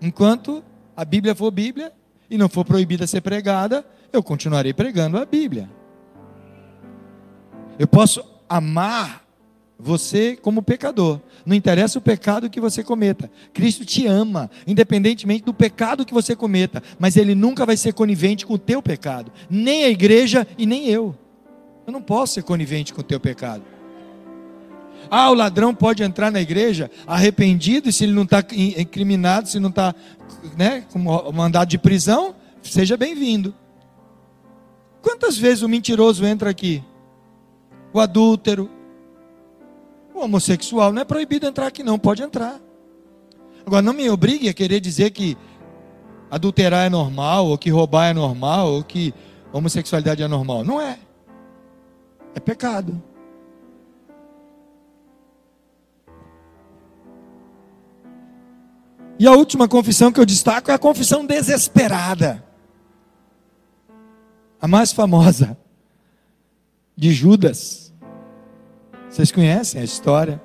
Enquanto 0.00 0.62
a 0.96 1.04
Bíblia 1.04 1.34
for 1.34 1.50
Bíblia 1.50 1.92
e 2.28 2.36
não 2.36 2.48
for 2.48 2.64
proibida 2.64 3.06
ser 3.06 3.20
pregada, 3.20 3.84
eu 4.12 4.22
continuarei 4.22 4.74
pregando 4.74 5.16
a 5.16 5.24
Bíblia. 5.24 5.70
Eu 7.78 7.86
posso 7.86 8.22
amar 8.48 9.27
você 9.78 10.36
como 10.36 10.62
pecador. 10.62 11.20
Não 11.46 11.54
interessa 11.54 11.98
o 11.98 12.02
pecado 12.02 12.50
que 12.50 12.60
você 12.60 12.82
cometa. 12.82 13.30
Cristo 13.52 13.84
te 13.84 14.06
ama, 14.06 14.50
independentemente 14.66 15.44
do 15.44 15.54
pecado 15.54 16.04
que 16.04 16.12
você 16.12 16.34
cometa, 16.34 16.82
mas 16.98 17.16
ele 17.16 17.34
nunca 17.34 17.64
vai 17.64 17.76
ser 17.76 17.92
conivente 17.92 18.44
com 18.44 18.54
o 18.54 18.58
teu 18.58 18.82
pecado, 18.82 19.30
nem 19.48 19.84
a 19.84 19.88
igreja 19.88 20.46
e 20.58 20.66
nem 20.66 20.88
eu. 20.88 21.14
Eu 21.86 21.92
não 21.92 22.02
posso 22.02 22.34
ser 22.34 22.42
conivente 22.42 22.92
com 22.92 23.00
o 23.00 23.04
teu 23.04 23.20
pecado. 23.20 23.62
Ah, 25.10 25.30
o 25.30 25.34
ladrão 25.34 25.74
pode 25.74 26.02
entrar 26.02 26.30
na 26.30 26.40
igreja 26.40 26.90
arrependido, 27.06 27.88
e 27.88 27.92
se 27.92 28.04
ele 28.04 28.12
não 28.12 28.24
está 28.24 28.44
incriminado, 28.52 29.48
se 29.48 29.58
não 29.58 29.70
está 29.70 29.94
né, 30.56 30.84
com 30.92 30.98
mandado 31.32 31.68
de 31.68 31.78
prisão, 31.78 32.34
seja 32.62 32.96
bem-vindo. 32.96 33.54
Quantas 35.00 35.38
vezes 35.38 35.62
o 35.62 35.68
mentiroso 35.68 36.26
entra 36.26 36.50
aqui? 36.50 36.82
O 37.92 38.00
adúltero, 38.00 38.70
o 40.18 40.24
homossexual 40.24 40.92
não 40.92 41.02
é 41.02 41.04
proibido 41.04 41.46
entrar 41.46 41.66
aqui, 41.66 41.82
não, 41.82 41.98
pode 41.98 42.22
entrar. 42.22 42.60
Agora, 43.64 43.82
não 43.82 43.92
me 43.92 44.08
obrigue 44.10 44.48
a 44.48 44.54
querer 44.54 44.80
dizer 44.80 45.10
que 45.10 45.36
adulterar 46.30 46.86
é 46.86 46.90
normal, 46.90 47.46
ou 47.46 47.58
que 47.58 47.70
roubar 47.70 48.08
é 48.08 48.14
normal, 48.14 48.72
ou 48.72 48.84
que 48.84 49.14
homossexualidade 49.52 50.22
é 50.22 50.28
normal. 50.28 50.64
Não 50.64 50.80
é. 50.80 50.98
É 52.34 52.40
pecado. 52.40 53.02
E 59.18 59.26
a 59.26 59.32
última 59.32 59.66
confissão 59.66 60.12
que 60.12 60.20
eu 60.20 60.26
destaco 60.26 60.70
é 60.70 60.74
a 60.74 60.78
confissão 60.78 61.26
desesperada. 61.26 62.44
A 64.60 64.68
mais 64.68 64.92
famosa 64.92 65.58
de 66.96 67.12
Judas. 67.12 67.87
Vocês 69.18 69.32
conhecem 69.32 69.80
a 69.80 69.84
história? 69.84 70.40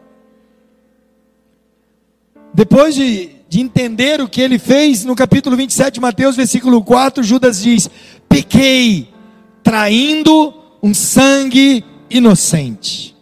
Depois 2.51 2.95
de, 2.95 3.29
de 3.47 3.62
entender 3.62 4.19
o 4.19 4.27
que 4.27 4.41
ele 4.41 4.57
fez, 4.57 5.05
no 5.05 5.15
capítulo 5.15 5.55
27 5.55 5.93
de 5.93 5.99
Mateus, 5.99 6.36
versículo 6.36 6.83
4, 6.83 7.21
Judas 7.21 7.62
diz: 7.62 7.88
Pequei, 8.27 9.13
traindo 9.62 10.51
um 10.81 10.91
sangue 10.91 11.86
inocente. 12.09 13.15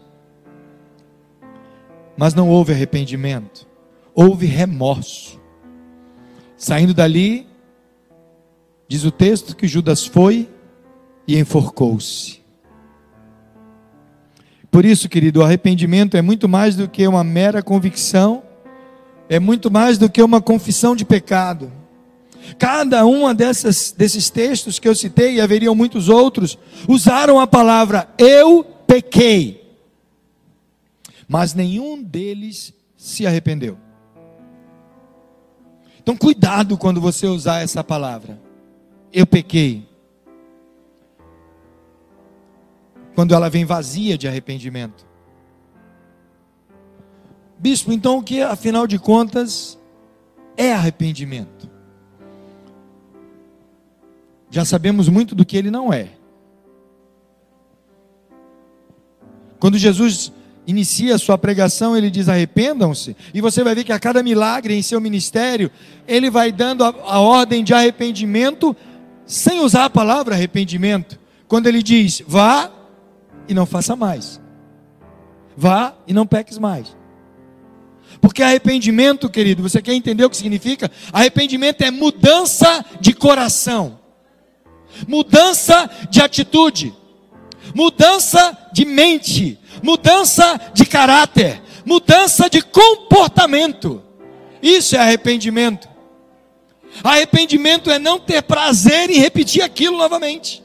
Mas 2.15 2.33
não 2.33 2.47
houve 2.47 2.71
arrependimento, 2.71 3.67
houve 4.15 4.45
remorso. 4.45 5.37
Saindo 6.55 6.93
dali, 6.93 7.45
diz 8.87 9.03
o 9.03 9.11
texto 9.11 9.53
que 9.53 9.67
Judas 9.67 10.05
foi 10.05 10.49
e 11.27 11.37
enforcou-se. 11.37 12.40
Por 14.71 14.86
isso, 14.86 15.10
querido, 15.10 15.41
o 15.41 15.43
arrependimento 15.43 16.15
é 16.15 16.21
muito 16.21 16.47
mais 16.47 16.77
do 16.77 16.88
que 16.88 17.05
uma 17.05 17.23
mera 17.23 17.62
convicção, 17.62 18.41
é 19.27 19.38
muito 19.38 19.69
mais 19.69 19.97
do 19.97 20.10
que 20.10 20.23
uma 20.23 20.41
confissão 20.41 20.95
de 20.95 21.03
pecado. 21.03 21.71
Cada 22.57 23.05
um 23.05 23.34
desses 23.36 24.29
textos 24.29 24.79
que 24.79 24.88
eu 24.88 24.95
citei, 24.95 25.36
e 25.36 25.41
haveriam 25.41 25.75
muitos 25.75 26.07
outros, 26.07 26.57
usaram 26.88 27.39
a 27.39 27.45
palavra 27.45 28.07
eu 28.17 28.63
pequei, 28.88 29.62
mas 31.27 31.53
nenhum 31.53 32.01
deles 32.01 32.73
se 32.95 33.27
arrependeu. 33.27 33.77
Então, 36.01 36.17
cuidado 36.17 36.77
quando 36.77 36.99
você 36.99 37.27
usar 37.27 37.62
essa 37.62 37.84
palavra. 37.84 38.39
Eu 39.13 39.27
pequei. 39.27 39.88
Quando 43.15 43.34
ela 43.34 43.50
vem 43.50 43.65
vazia 43.65 44.17
de 44.17 44.28
arrependimento. 44.28 45.06
Bispo, 47.58 47.91
então 47.91 48.17
o 48.17 48.24
que, 48.24 48.41
afinal 48.41 48.88
de 48.88 48.97
contas, 48.97 49.78
é 50.58 50.74
arrependimento? 50.74 51.69
Já 54.50 54.65
sabemos 54.65 55.08
muito 55.08 55.36
do 55.36 55.45
que 55.45 55.56
ele 55.56 55.69
não 55.69 55.93
é. 55.93 56.10
Quando 59.60 59.78
Jesus 59.78 60.32
inicia 60.65 61.15
a 61.15 61.19
sua 61.19 61.38
pregação, 61.38 61.95
ele 61.95 62.10
diz: 62.10 62.28
arrependam-se. 62.28 63.15
E 63.34 63.39
você 63.39 63.63
vai 63.63 63.76
ver 63.76 63.84
que 63.84 63.93
a 63.93 64.00
cada 64.00 64.24
milagre 64.24 64.74
em 64.74 64.82
seu 64.82 65.00
ministério, 65.00 65.69
ele 66.08 66.30
vai 66.30 66.52
dando 66.52 66.84
a, 66.84 66.88
a, 66.88 67.19
ordem 67.19 67.63
de 67.63 67.74
arrependimento, 67.74 68.76
sem 69.26 69.60
usar 69.60 69.86
a 69.86 69.89
palavra 69.89 70.34
arrependimento. 70.34 71.19
Quando 71.47 71.67
ele 71.67 71.84
diz: 71.84 72.24
vá 72.28 72.71
e 73.51 73.53
não 73.53 73.65
faça 73.65 73.97
mais, 73.97 74.39
vá 75.57 75.93
e 76.07 76.13
não 76.13 76.25
peques 76.25 76.57
mais. 76.57 76.95
Porque 78.21 78.41
arrependimento, 78.41 79.29
querido, 79.29 79.61
você 79.61 79.81
quer 79.81 79.93
entender 79.93 80.23
o 80.23 80.29
que 80.29 80.37
significa? 80.37 80.89
Arrependimento 81.11 81.81
é 81.81 81.91
mudança 81.91 82.85
de 83.01 83.13
coração, 83.13 83.99
mudança 85.05 85.89
de 86.09 86.21
atitude, 86.21 86.93
mudança 87.75 88.57
de 88.71 88.85
mente, 88.85 89.59
mudança 89.83 90.57
de 90.73 90.85
caráter, 90.85 91.61
mudança 91.85 92.49
de 92.49 92.61
comportamento. 92.61 94.01
Isso 94.61 94.95
é 94.95 94.99
arrependimento. 94.99 95.89
Arrependimento 97.03 97.91
é 97.91 97.99
não 97.99 98.17
ter 98.17 98.41
prazer 98.43 99.09
em 99.09 99.19
repetir 99.19 99.61
aquilo 99.61 99.97
novamente. 99.97 100.63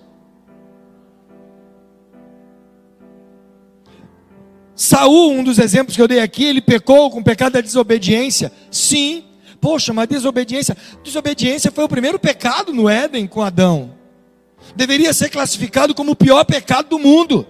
Saul, 4.76 5.32
um 5.32 5.42
dos 5.42 5.58
exemplos 5.58 5.96
que 5.96 6.02
eu 6.02 6.06
dei 6.06 6.20
aqui, 6.20 6.44
ele 6.44 6.60
pecou 6.60 7.10
com 7.10 7.20
o 7.20 7.24
pecado 7.24 7.54
da 7.54 7.62
desobediência. 7.62 8.52
Sim. 8.70 9.24
Poxa, 9.58 9.92
mas 9.94 10.06
desobediência, 10.06 10.76
desobediência 11.02 11.72
foi 11.72 11.82
o 11.82 11.88
primeiro 11.88 12.18
pecado 12.18 12.74
no 12.74 12.88
Éden 12.88 13.26
com 13.26 13.40
Adão. 13.40 13.94
Deveria 14.76 15.14
ser 15.14 15.30
classificado 15.30 15.94
como 15.94 16.12
o 16.12 16.16
pior 16.16 16.44
pecado 16.44 16.90
do 16.90 16.98
mundo. 16.98 17.46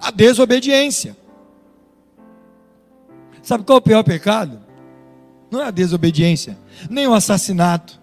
A 0.00 0.10
desobediência. 0.10 1.14
Sabe 3.42 3.64
qual 3.64 3.76
é 3.76 3.80
o 3.80 3.84
pior 3.84 4.02
pecado? 4.02 4.60
Não 5.50 5.60
é 5.60 5.66
a 5.66 5.70
desobediência, 5.70 6.58
nem 6.88 7.06
o 7.06 7.12
assassinato. 7.12 8.00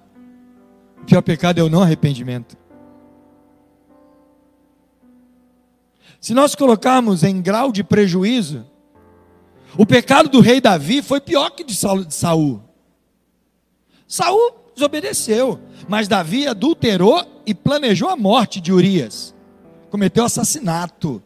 O 1.01 1.05
pior 1.05 1.23
pecado 1.23 1.59
é 1.59 1.63
o 1.63 1.69
não 1.69 1.81
arrependimento. 1.81 2.58
Se 6.19 6.33
nós 6.33 6.53
colocarmos 6.53 7.23
em 7.23 7.41
grau 7.41 7.71
de 7.71 7.83
prejuízo, 7.83 8.65
o 9.77 9.85
pecado 9.85 10.29
do 10.29 10.41
rei 10.41 10.59
Davi 10.59 11.01
foi 11.01 11.21
pior 11.21 11.51
que 11.51 11.63
de 11.63 11.73
Saul. 11.75 12.61
Saul 14.07 14.55
desobedeceu, 14.73 15.59
mas 15.87 16.07
Davi 16.07 16.47
adulterou 16.47 17.41
e 17.45 17.53
planejou 17.53 18.09
a 18.09 18.17
morte 18.17 18.59
de 18.59 18.73
Urias. 18.73 19.35
Cometeu 19.89 20.25
assassinato. 20.25 21.21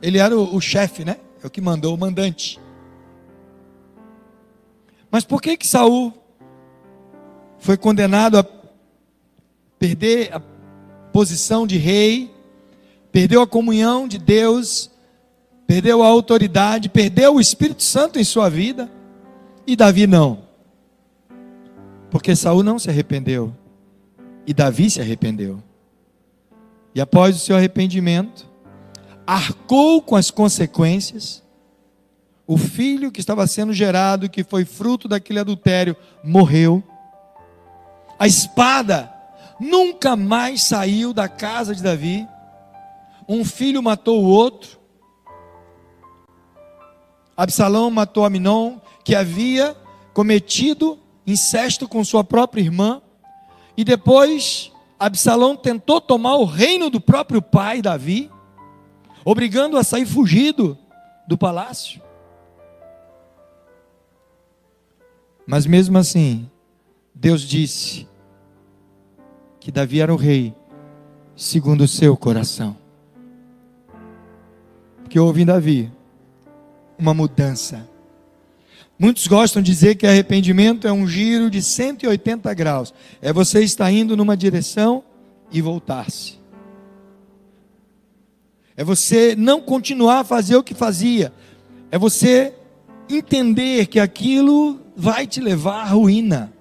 Ele 0.00 0.18
era 0.18 0.36
o, 0.38 0.54
o 0.54 0.60
chefe, 0.60 1.04
né? 1.04 1.16
É 1.42 1.46
o 1.46 1.50
que 1.50 1.60
mandou 1.60 1.94
o 1.94 1.98
mandante. 1.98 2.60
Mas 5.10 5.24
por 5.24 5.40
que 5.40 5.56
que 5.56 5.66
Saul 5.66 6.12
foi 7.58 7.76
condenado 7.76 8.38
a 8.38 8.46
perder 9.78 10.34
a 10.34 10.40
posição 11.12 11.66
de 11.66 11.76
rei 11.76 12.37
perdeu 13.12 13.42
a 13.42 13.46
comunhão 13.46 14.06
de 14.06 14.18
Deus, 14.18 14.90
perdeu 15.66 16.02
a 16.02 16.06
autoridade, 16.06 16.88
perdeu 16.88 17.34
o 17.34 17.40
Espírito 17.40 17.82
Santo 17.82 18.18
em 18.18 18.24
sua 18.24 18.48
vida, 18.48 18.90
e 19.66 19.76
Davi 19.76 20.06
não. 20.06 20.46
Porque 22.10 22.34
Saul 22.34 22.62
não 22.62 22.78
se 22.78 22.88
arrependeu, 22.88 23.54
e 24.46 24.54
Davi 24.54 24.90
se 24.90 25.00
arrependeu. 25.00 25.62
E 26.94 27.00
após 27.00 27.36
o 27.36 27.38
seu 27.38 27.56
arrependimento, 27.56 28.46
arcou 29.26 30.00
com 30.00 30.16
as 30.16 30.30
consequências. 30.30 31.42
O 32.46 32.56
filho 32.56 33.12
que 33.12 33.20
estava 33.20 33.46
sendo 33.46 33.74
gerado, 33.74 34.30
que 34.30 34.42
foi 34.42 34.64
fruto 34.64 35.06
daquele 35.06 35.38
adultério, 35.38 35.94
morreu. 36.24 36.82
A 38.18 38.26
espada 38.26 39.12
nunca 39.60 40.16
mais 40.16 40.62
saiu 40.62 41.12
da 41.12 41.28
casa 41.28 41.74
de 41.74 41.82
Davi 41.82 42.26
um 43.28 43.44
filho 43.44 43.82
matou 43.82 44.24
o 44.24 44.26
outro. 44.26 44.78
Absalão 47.36 47.90
matou 47.90 48.24
Aminon, 48.24 48.78
que 49.04 49.14
havia 49.14 49.76
cometido 50.14 50.98
incesto 51.26 51.86
com 51.86 52.02
sua 52.02 52.24
própria 52.24 52.62
irmã. 52.62 53.02
E 53.76 53.84
depois 53.84 54.72
Absalão 54.98 55.54
tentou 55.54 56.00
tomar 56.00 56.36
o 56.36 56.44
reino 56.44 56.88
do 56.88 57.00
próprio 57.00 57.42
pai, 57.42 57.82
Davi, 57.82 58.30
obrigando 59.24 59.76
a 59.76 59.84
sair 59.84 60.06
fugido 60.06 60.76
do 61.28 61.36
palácio. 61.36 62.00
Mas 65.46 65.66
mesmo 65.66 65.96
assim, 65.96 66.50
Deus 67.14 67.42
disse 67.42 68.08
que 69.60 69.70
Davi 69.70 70.00
era 70.00 70.12
o 70.12 70.16
rei 70.16 70.54
segundo 71.36 71.82
o 71.82 71.88
seu 71.88 72.16
coração 72.16 72.87
que 75.08 75.18
houve 75.18 75.42
em 75.42 75.46
Davi 75.46 75.90
uma 76.98 77.14
mudança. 77.14 77.88
Muitos 78.98 79.26
gostam 79.26 79.62
de 79.62 79.70
dizer 79.70 79.94
que 79.94 80.06
arrependimento 80.06 80.86
é 80.88 80.92
um 80.92 81.06
giro 81.06 81.48
de 81.48 81.62
180 81.62 82.52
graus. 82.54 82.92
É 83.22 83.32
você 83.32 83.62
estar 83.62 83.90
indo 83.90 84.16
numa 84.16 84.36
direção 84.36 85.04
e 85.52 85.62
voltar-se. 85.62 86.38
É 88.76 88.84
você 88.84 89.34
não 89.36 89.60
continuar 89.60 90.20
a 90.20 90.24
fazer 90.24 90.56
o 90.56 90.62
que 90.62 90.74
fazia. 90.74 91.32
É 91.90 91.98
você 91.98 92.54
entender 93.08 93.86
que 93.86 94.00
aquilo 94.00 94.80
vai 94.96 95.26
te 95.26 95.40
levar 95.40 95.82
à 95.82 95.84
ruína 95.84 96.52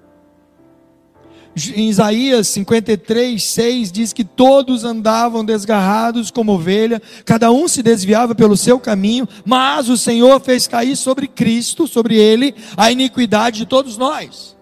em 1.75 1.89
Isaías 1.89 2.47
53, 2.47 3.41
6 3.41 3.91
diz 3.91 4.13
que 4.13 4.23
todos 4.23 4.83
andavam 4.83 5.45
desgarrados 5.45 6.29
como 6.31 6.53
ovelha, 6.53 7.01
cada 7.25 7.51
um 7.51 7.67
se 7.67 7.81
desviava 7.81 8.35
pelo 8.35 8.57
seu 8.57 8.79
caminho, 8.79 9.27
mas 9.45 9.89
o 9.89 9.97
Senhor 9.97 10.39
fez 10.41 10.67
cair 10.67 10.95
sobre 10.95 11.27
Cristo, 11.27 11.87
sobre 11.87 12.15
ele, 12.15 12.55
a 12.75 12.91
iniquidade 12.91 13.59
de 13.59 13.65
todos 13.65 13.97
nós. 13.97 14.56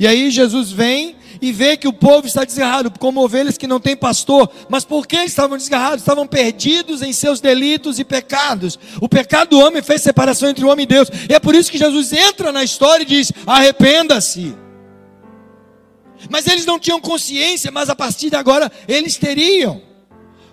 E 0.00 0.06
aí 0.06 0.30
Jesus 0.30 0.72
vem 0.72 1.14
e 1.42 1.52
vê 1.52 1.76
que 1.76 1.86
o 1.86 1.92
povo 1.92 2.26
está 2.26 2.42
desgarrado, 2.42 2.90
como 2.98 3.22
ovelhas 3.22 3.58
que 3.58 3.66
não 3.66 3.78
têm 3.78 3.94
pastor. 3.94 4.50
Mas 4.66 4.82
por 4.82 5.06
que 5.06 5.18
estavam 5.18 5.58
desgarrados? 5.58 6.00
Estavam 6.00 6.26
perdidos 6.26 7.02
em 7.02 7.12
seus 7.12 7.38
delitos 7.38 7.98
e 7.98 8.04
pecados. 8.04 8.78
O 8.98 9.06
pecado 9.06 9.50
do 9.50 9.58
homem 9.60 9.82
fez 9.82 10.00
separação 10.00 10.48
entre 10.48 10.64
o 10.64 10.68
homem 10.68 10.84
e 10.84 10.86
Deus. 10.86 11.10
E 11.28 11.34
é 11.34 11.38
por 11.38 11.54
isso 11.54 11.70
que 11.70 11.76
Jesus 11.76 12.14
entra 12.14 12.50
na 12.50 12.64
história 12.64 13.02
e 13.02 13.06
diz: 13.06 13.30
arrependa-se. 13.46 14.54
Mas 16.30 16.46
eles 16.46 16.64
não 16.64 16.78
tinham 16.78 16.98
consciência, 16.98 17.70
mas 17.70 17.90
a 17.90 17.94
partir 17.94 18.30
de 18.30 18.36
agora 18.36 18.72
eles 18.88 19.16
teriam. 19.18 19.89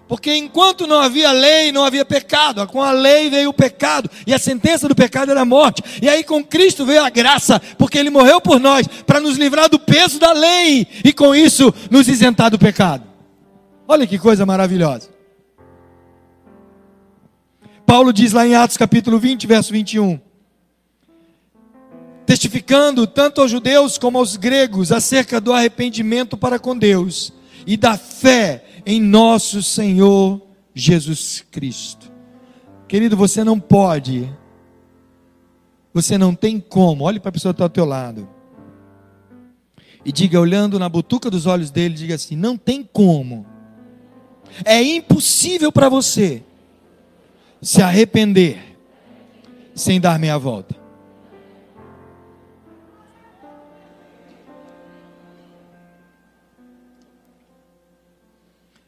Porque 0.08 0.34
enquanto 0.34 0.88
não 0.88 1.02
havia 1.02 1.32
lei, 1.32 1.72
não 1.72 1.84
havia 1.84 2.06
pecado. 2.06 2.66
Com 2.68 2.82
a 2.82 2.92
lei 2.92 3.30
veio 3.30 3.50
o 3.50 3.54
pecado. 3.54 4.10
E 4.26 4.34
a 4.34 4.40
sentença 4.40 4.88
do 4.88 4.96
pecado 4.96 5.32
era 5.32 5.42
a 5.42 5.46
morte. 5.46 5.84
E 6.02 6.08
aí 6.08 6.24
com 6.24 6.44
Cristo 6.44 6.86
veio 6.86 7.04
a 7.04 7.10
graça. 7.10 7.60
Porque 7.78 7.98
Ele 7.98 8.10
morreu 8.10 8.40
por 8.40 8.60
nós. 8.60 8.88
Para 9.06 9.20
nos 9.20 9.38
livrar 9.38 9.70
do 9.70 9.78
peso 9.78 10.18
da 10.18 10.32
lei. 10.32 10.88
E 11.04 11.12
com 11.12 11.36
isso 11.36 11.74
nos 11.92 12.08
isentar 12.08 12.50
do 12.50 12.58
pecado. 12.58 13.04
Olha 13.86 14.08
que 14.08 14.18
coisa 14.18 14.46
maravilhosa. 14.46 15.10
Paulo 17.86 18.14
diz 18.14 18.32
lá 18.32 18.48
em 18.48 18.56
Atos 18.56 18.78
capítulo 18.78 19.20
20, 19.20 19.46
verso 19.46 19.74
21. 19.74 20.20
Testificando 22.26 23.06
tanto 23.08 23.42
aos 23.42 23.52
judeus 23.52 23.98
como 23.98 24.18
aos 24.18 24.38
gregos 24.38 24.92
acerca 24.92 25.40
do 25.40 25.54
arrependimento 25.54 26.38
para 26.38 26.60
com 26.60 26.78
Deus 26.78 27.34
e 27.68 27.76
da 27.76 27.98
fé 27.98 28.64
em 28.86 29.02
nosso 29.02 29.62
Senhor 29.62 30.42
Jesus 30.74 31.46
Cristo. 31.52 32.10
Querido, 32.88 33.18
você 33.18 33.44
não 33.44 33.60
pode, 33.60 34.34
você 35.94 36.18
não 36.18 36.34
tem 36.34 36.62
como, 36.62 37.04
olhe 37.04 37.20
para 37.20 37.28
a 37.28 37.34
pessoa 37.34 37.54
que 37.54 37.56
está 37.56 37.66
ao 37.66 37.70
teu 37.70 37.84
lado, 37.84 38.30
e 40.06 40.12
diga, 40.14 40.40
olhando 40.40 40.80
na 40.80 40.88
butuca 40.88 41.30
dos 41.30 41.46
olhos 41.46 41.70
dele, 41.70 41.96
diga 41.96 42.16
assim: 42.16 42.38
não 42.38 42.58
tem 42.58 42.82
como, 42.82 43.46
é 44.64 44.82
impossível 44.82 45.70
para 45.70 45.90
você 45.90 46.42
se 47.62 47.82
arrepender 47.82 48.78
sem 49.76 50.00
dar 50.00 50.18
meia 50.18 50.38
volta. 50.38 50.87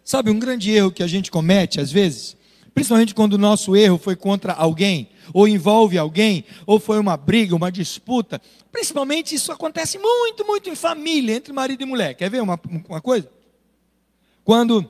Sabe, 0.09 0.31
um 0.31 0.39
grande 0.39 0.71
erro 0.71 0.91
que 0.91 1.03
a 1.03 1.07
gente 1.07 1.29
comete 1.29 1.79
às 1.79 1.91
vezes, 1.91 2.35
principalmente 2.73 3.13
quando 3.13 3.33
o 3.33 3.37
nosso 3.37 3.75
erro 3.75 3.99
foi 3.99 4.15
contra 4.15 4.53
alguém, 4.53 5.07
ou 5.31 5.47
envolve 5.47 5.99
alguém, 5.99 6.45
ou 6.65 6.79
foi 6.79 6.97
uma 6.97 7.15
briga, 7.15 7.55
uma 7.55 7.71
disputa, 7.71 8.41
principalmente 8.71 9.35
isso 9.35 9.51
acontece 9.51 9.99
muito, 9.99 10.43
muito 10.47 10.67
em 10.67 10.73
família, 10.73 11.35
entre 11.35 11.53
marido 11.53 11.83
e 11.83 11.85
mulher. 11.85 12.15
Quer 12.15 12.27
ver 12.27 12.41
uma, 12.41 12.59
uma 12.87 12.99
coisa? 12.99 13.29
Quando 14.43 14.83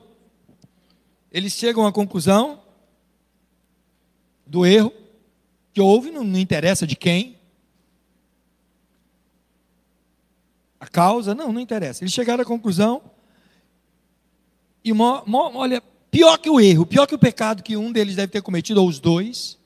eles 1.30 1.52
chegam 1.52 1.86
à 1.86 1.92
conclusão 1.92 2.62
do 4.46 4.64
erro 4.64 4.90
que 5.74 5.82
houve, 5.82 6.10
não, 6.10 6.24
não 6.24 6.38
interessa 6.38 6.86
de 6.86 6.96
quem, 6.96 7.38
a 10.80 10.88
causa, 10.88 11.34
não, 11.34 11.52
não 11.52 11.60
interessa. 11.60 12.02
Eles 12.02 12.14
chegaram 12.14 12.40
à 12.40 12.46
conclusão 12.46 13.02
e 14.84 14.92
olha, 14.92 15.82
pior 16.10 16.38
que 16.38 16.48
o 16.48 16.60
erro, 16.60 16.86
pior 16.86 17.06
que 17.06 17.14
o 17.14 17.18
pecado 17.18 17.62
que 17.62 17.76
um 17.76 17.92
deles 17.92 18.16
deve 18.16 18.32
ter 18.32 18.42
cometido, 18.42 18.80
ou 18.80 18.88
os 18.88 18.98
dois, 18.98 19.58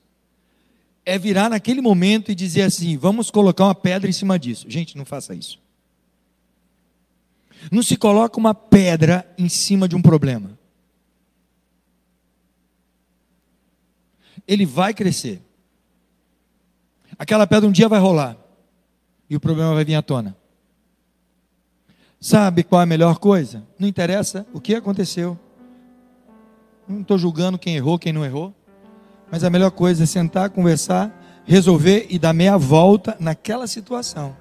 é 1.05 1.17
virar 1.17 1.49
naquele 1.49 1.81
momento 1.81 2.31
e 2.31 2.35
dizer 2.35 2.63
assim: 2.63 2.97
vamos 2.97 3.29
colocar 3.29 3.65
uma 3.65 3.75
pedra 3.75 4.09
em 4.09 4.13
cima 4.13 4.37
disso. 4.39 4.65
Gente, 4.69 4.97
não 4.97 5.05
faça 5.05 5.33
isso. 5.33 5.59
Não 7.71 7.81
se 7.81 7.95
coloca 7.95 8.39
uma 8.39 8.53
pedra 8.53 9.25
em 9.37 9.47
cima 9.47 9.87
de 9.87 9.95
um 9.95 10.01
problema. 10.01 10.57
Ele 14.47 14.65
vai 14.65 14.93
crescer. 14.93 15.41
Aquela 17.17 17.47
pedra 17.47 17.67
um 17.67 17.71
dia 17.71 17.87
vai 17.87 17.99
rolar. 17.99 18.37
E 19.29 19.35
o 19.35 19.39
problema 19.39 19.73
vai 19.73 19.83
vir 19.83 19.95
à 19.95 20.01
tona. 20.01 20.37
Sabe 22.19 22.63
qual 22.63 22.81
é 22.81 22.83
a 22.83 22.87
melhor 22.87 23.19
coisa? 23.19 23.63
Não 23.77 23.87
interessa 23.87 24.45
o 24.53 24.59
que 24.59 24.75
aconteceu. 24.75 25.37
Não 26.87 27.01
estou 27.01 27.17
julgando 27.17 27.57
quem 27.57 27.75
errou, 27.75 27.99
quem 27.99 28.13
não 28.13 28.25
errou. 28.25 28.53
Mas 29.31 29.43
a 29.43 29.49
melhor 29.49 29.71
coisa 29.71 30.03
é 30.03 30.05
sentar, 30.05 30.49
conversar, 30.49 31.11
resolver 31.45 32.07
e 32.09 32.17
dar 32.17 32.33
meia 32.33 32.57
volta 32.57 33.15
naquela 33.19 33.67
situação. 33.67 34.35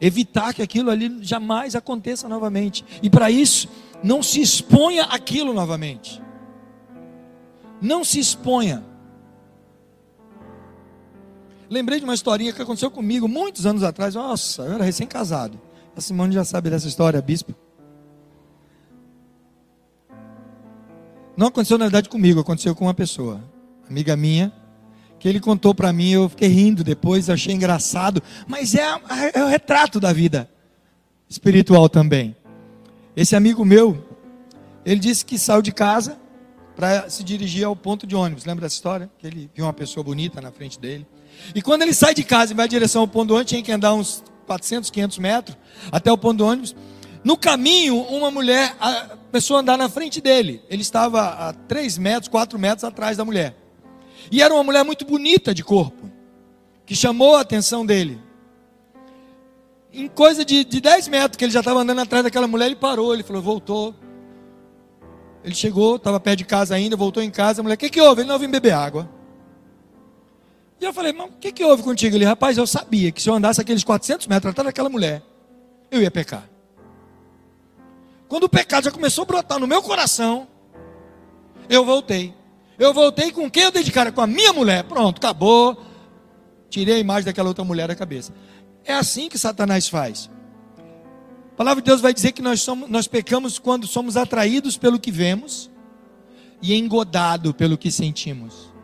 Evitar 0.00 0.52
que 0.52 0.62
aquilo 0.62 0.90
ali 0.90 1.18
jamais 1.22 1.74
aconteça 1.74 2.28
novamente. 2.28 2.84
E 3.02 3.08
para 3.08 3.30
isso, 3.30 3.68
não 4.02 4.22
se 4.22 4.40
exponha 4.40 5.04
aquilo 5.04 5.54
novamente. 5.54 6.22
Não 7.80 8.04
se 8.04 8.18
exponha. 8.18 8.84
Lembrei 11.68 11.98
de 11.98 12.04
uma 12.04 12.14
historinha 12.14 12.52
que 12.52 12.62
aconteceu 12.62 12.90
comigo 12.90 13.26
muitos 13.26 13.66
anos 13.66 13.82
atrás. 13.82 14.14
Nossa, 14.14 14.62
eu 14.62 14.74
era 14.74 14.84
recém-casado. 14.84 15.60
A 15.96 16.00
Simone 16.00 16.34
já 16.34 16.44
sabe 16.44 16.70
dessa 16.70 16.86
história, 16.86 17.20
bispo. 17.20 17.54
Não 21.36 21.48
aconteceu 21.48 21.76
na 21.76 21.86
verdade 21.86 22.08
comigo, 22.08 22.40
aconteceu 22.40 22.74
com 22.74 22.86
uma 22.86 22.94
pessoa, 22.94 23.42
amiga 23.88 24.16
minha, 24.16 24.52
que 25.18 25.28
ele 25.28 25.38
contou 25.38 25.74
para 25.74 25.92
mim, 25.92 26.10
eu 26.10 26.28
fiquei 26.28 26.48
rindo 26.48 26.82
depois, 26.82 27.28
achei 27.28 27.54
engraçado, 27.54 28.22
mas 28.46 28.74
é, 28.74 28.82
é 29.34 29.44
o 29.44 29.48
retrato 29.48 30.00
da 30.00 30.12
vida 30.12 30.48
espiritual 31.28 31.88
também. 31.88 32.34
Esse 33.14 33.36
amigo 33.36 33.64
meu, 33.64 34.02
ele 34.84 35.00
disse 35.00 35.24
que 35.26 35.38
saiu 35.38 35.60
de 35.60 35.72
casa 35.72 36.18
para 36.74 37.08
se 37.08 37.24
dirigir 37.24 37.64
ao 37.64 37.74
ponto 37.74 38.06
de 38.06 38.14
ônibus. 38.14 38.44
Lembra 38.44 38.66
dessa 38.66 38.76
história? 38.76 39.10
Que 39.18 39.26
ele 39.26 39.50
viu 39.54 39.64
uma 39.64 39.72
pessoa 39.72 40.04
bonita 40.04 40.40
na 40.40 40.52
frente 40.52 40.78
dele. 40.78 41.06
E 41.54 41.62
quando 41.62 41.82
ele 41.82 41.94
sai 41.94 42.14
de 42.14 42.24
casa 42.24 42.52
e 42.52 42.56
vai 42.56 42.66
em 42.66 42.68
direção 42.68 43.02
ao 43.02 43.08
ponto 43.08 43.28
do 43.28 43.34
ônibus, 43.34 43.50
tinha 43.50 43.62
que 43.62 43.72
andar 43.72 43.94
uns 43.94 44.22
400, 44.46 44.90
500 44.90 45.18
metros 45.18 45.56
até 45.90 46.10
o 46.10 46.18
ponto 46.18 46.38
do 46.38 46.46
ônibus. 46.46 46.74
No 47.24 47.36
caminho, 47.36 48.00
uma 48.02 48.30
mulher 48.30 48.76
começou 49.30 49.56
a 49.56 49.60
andar 49.60 49.76
na 49.76 49.88
frente 49.88 50.20
dele. 50.20 50.62
Ele 50.70 50.82
estava 50.82 51.48
a 51.48 51.52
3 51.52 51.98
metros, 51.98 52.28
4 52.28 52.58
metros 52.58 52.84
atrás 52.84 53.16
da 53.16 53.24
mulher. 53.24 53.56
E 54.30 54.42
era 54.42 54.54
uma 54.54 54.62
mulher 54.62 54.84
muito 54.84 55.04
bonita 55.04 55.54
de 55.54 55.62
corpo, 55.62 56.10
que 56.84 56.94
chamou 56.94 57.36
a 57.36 57.40
atenção 57.40 57.84
dele. 57.84 58.20
Em 59.92 60.08
coisa 60.08 60.44
de, 60.44 60.64
de 60.64 60.80
10 60.80 61.08
metros 61.08 61.36
que 61.36 61.44
ele 61.44 61.52
já 61.52 61.60
estava 61.60 61.80
andando 61.80 62.00
atrás 62.00 62.22
daquela 62.22 62.46
mulher, 62.46 62.66
ele 62.66 62.76
parou, 62.76 63.14
ele 63.14 63.22
falou, 63.22 63.42
voltou. 63.42 63.94
Ele 65.42 65.54
chegou, 65.54 65.96
estava 65.96 66.18
perto 66.20 66.38
de 66.38 66.44
casa 66.44 66.74
ainda, 66.74 66.96
voltou 66.96 67.22
em 67.22 67.30
casa, 67.30 67.60
a 67.60 67.62
mulher, 67.62 67.76
o 67.76 67.78
que, 67.78 67.88
que 67.88 68.00
houve? 68.00 68.22
Ele 68.22 68.28
não 68.28 68.38
vim 68.38 68.48
beber 68.48 68.72
água. 68.72 69.08
E 70.80 70.84
eu 70.84 70.92
falei, 70.92 71.12
mas 71.12 71.28
o 71.28 71.32
que, 71.32 71.52
que 71.52 71.64
houve 71.64 71.82
contigo? 71.82 72.16
Ele, 72.16 72.24
rapaz, 72.24 72.58
eu 72.58 72.66
sabia 72.66 73.10
que 73.10 73.22
se 73.22 73.30
eu 73.30 73.34
andasse 73.34 73.60
aqueles 73.60 73.82
400 73.82 74.26
metros 74.26 74.50
atrás 74.50 74.66
daquela 74.66 74.88
mulher, 74.88 75.22
eu 75.90 76.02
ia 76.02 76.10
pecar. 76.10 76.48
Quando 78.28 78.44
o 78.44 78.48
pecado 78.48 78.84
já 78.84 78.90
começou 78.90 79.22
a 79.22 79.26
brotar 79.26 79.58
no 79.58 79.66
meu 79.66 79.82
coração, 79.82 80.48
eu 81.68 81.84
voltei. 81.84 82.34
Eu 82.78 82.92
voltei 82.92 83.32
com 83.32 83.50
quem 83.50 83.62
eu 83.64 83.70
dei 83.70 83.82
de 83.82 83.92
cara? 83.92 84.12
Com 84.12 84.20
a 84.20 84.26
minha 84.26 84.52
mulher. 84.52 84.84
Pronto, 84.84 85.18
acabou. 85.18 85.80
Tirei 86.68 86.96
a 86.96 86.98
imagem 86.98 87.24
daquela 87.24 87.48
outra 87.48 87.64
mulher 87.64 87.88
da 87.88 87.94
cabeça. 87.94 88.34
É 88.84 88.92
assim 88.92 89.28
que 89.28 89.38
Satanás 89.38 89.88
faz. 89.88 90.30
A 91.52 91.56
palavra 91.56 91.80
de 91.80 91.86
Deus 91.86 92.00
vai 92.00 92.12
dizer 92.12 92.32
que 92.32 92.42
nós, 92.42 92.60
somos, 92.60 92.90
nós 92.90 93.06
pecamos 93.06 93.58
quando 93.58 93.86
somos 93.86 94.16
atraídos 94.16 94.76
pelo 94.76 94.98
que 94.98 95.10
vemos 95.10 95.70
e 96.60 96.74
engodado 96.74 97.54
pelo 97.54 97.78
que 97.78 97.90
sentimos. 97.90 98.75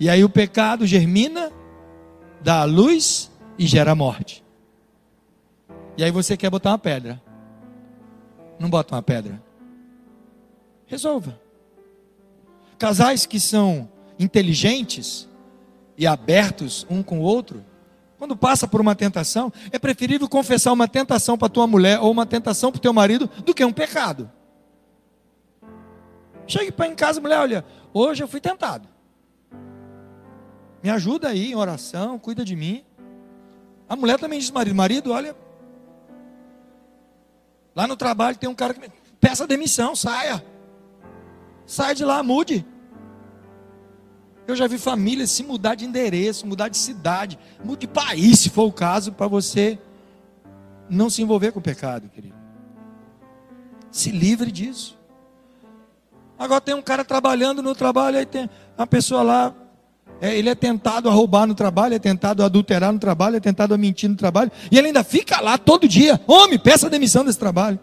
E 0.00 0.08
aí 0.08 0.24
o 0.24 0.28
pecado 0.28 0.86
germina, 0.86 1.52
dá 2.40 2.62
a 2.62 2.64
luz 2.64 3.30
e 3.58 3.66
gera 3.66 3.94
morte. 3.94 4.42
E 5.96 6.02
aí 6.02 6.10
você 6.10 6.36
quer 6.36 6.50
botar 6.50 6.70
uma 6.70 6.78
pedra 6.78 7.20
não 8.60 8.68
bota 8.68 8.94
uma 8.94 9.02
pedra. 9.02 9.42
Resolva. 10.86 11.40
Casais 12.78 13.24
que 13.24 13.40
são 13.40 13.90
inteligentes 14.18 15.26
e 15.96 16.06
abertos 16.06 16.86
um 16.90 17.02
com 17.02 17.20
o 17.20 17.22
outro, 17.22 17.64
quando 18.18 18.36
passa 18.36 18.68
por 18.68 18.82
uma 18.82 18.94
tentação, 18.94 19.50
é 19.72 19.78
preferível 19.78 20.28
confessar 20.28 20.72
uma 20.72 20.86
tentação 20.86 21.38
para 21.38 21.48
tua 21.48 21.66
mulher 21.66 21.98
ou 22.00 22.10
uma 22.10 22.26
tentação 22.26 22.70
para 22.70 22.78
o 22.78 22.82
teu 22.82 22.92
marido 22.92 23.30
do 23.46 23.54
que 23.54 23.64
um 23.64 23.72
pecado. 23.72 24.30
Chegue 26.46 26.70
para 26.70 26.88
em 26.88 26.94
casa, 26.94 27.20
mulher, 27.20 27.38
olha, 27.38 27.64
hoje 27.94 28.22
eu 28.22 28.28
fui 28.28 28.40
tentado. 28.40 28.86
Me 30.82 30.90
ajuda 30.90 31.28
aí 31.28 31.52
em 31.52 31.54
oração, 31.54 32.18
cuida 32.18 32.44
de 32.44 32.56
mim. 32.56 32.84
A 33.88 33.96
mulher 33.96 34.18
também 34.18 34.38
diz 34.38 34.50
marido, 34.50 34.74
marido, 34.74 35.12
olha, 35.12 35.34
Lá 37.74 37.86
no 37.86 37.96
trabalho 37.96 38.36
tem 38.36 38.48
um 38.48 38.54
cara 38.54 38.74
que 38.74 38.80
me... 38.80 38.92
peça 39.20 39.46
demissão, 39.46 39.94
saia. 39.94 40.44
Saia 41.64 41.94
de 41.94 42.04
lá, 42.04 42.22
mude. 42.22 42.66
Eu 44.46 44.56
já 44.56 44.66
vi 44.66 44.78
famílias 44.78 45.30
se 45.30 45.44
mudar 45.44 45.76
de 45.76 45.84
endereço, 45.84 46.46
mudar 46.46 46.68
de 46.68 46.76
cidade, 46.76 47.38
mude 47.64 47.82
de 47.82 47.86
país, 47.86 48.40
se 48.40 48.50
for 48.50 48.64
o 48.64 48.72
caso, 48.72 49.12
para 49.12 49.28
você 49.28 49.78
não 50.88 51.08
se 51.08 51.22
envolver 51.22 51.52
com 51.52 51.60
o 51.60 51.62
pecado, 51.62 52.08
querido. 52.08 52.34
Se 53.92 54.10
livre 54.10 54.50
disso. 54.50 54.98
Agora 56.36 56.60
tem 56.60 56.74
um 56.74 56.82
cara 56.82 57.04
trabalhando 57.04 57.62
no 57.62 57.74
trabalho, 57.74 58.18
aí 58.18 58.26
tem 58.26 58.50
uma 58.76 58.86
pessoa 58.86 59.22
lá, 59.22 59.54
é, 60.20 60.36
ele 60.36 60.50
é 60.50 60.54
tentado 60.54 61.08
a 61.08 61.12
roubar 61.12 61.46
no 61.46 61.54
trabalho, 61.54 61.94
é 61.94 61.98
tentado 61.98 62.42
a 62.42 62.46
adulterar 62.46 62.92
no 62.92 62.98
trabalho, 62.98 63.36
é 63.36 63.40
tentado 63.40 63.72
a 63.72 63.78
mentir 63.78 64.08
no 64.08 64.16
trabalho, 64.16 64.52
e 64.70 64.76
ele 64.76 64.88
ainda 64.88 65.02
fica 65.02 65.40
lá 65.40 65.56
todo 65.56 65.88
dia. 65.88 66.20
Homem, 66.26 66.58
peça 66.58 66.90
demissão 66.90 67.24
desse 67.24 67.38
trabalho. 67.38 67.78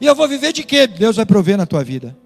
E 0.00 0.06
eu 0.06 0.14
vou 0.14 0.26
viver 0.26 0.52
de 0.52 0.62
quê? 0.62 0.86
Deus 0.86 1.16
vai 1.16 1.26
prover 1.26 1.58
na 1.58 1.66
tua 1.66 1.84
vida. 1.84 2.16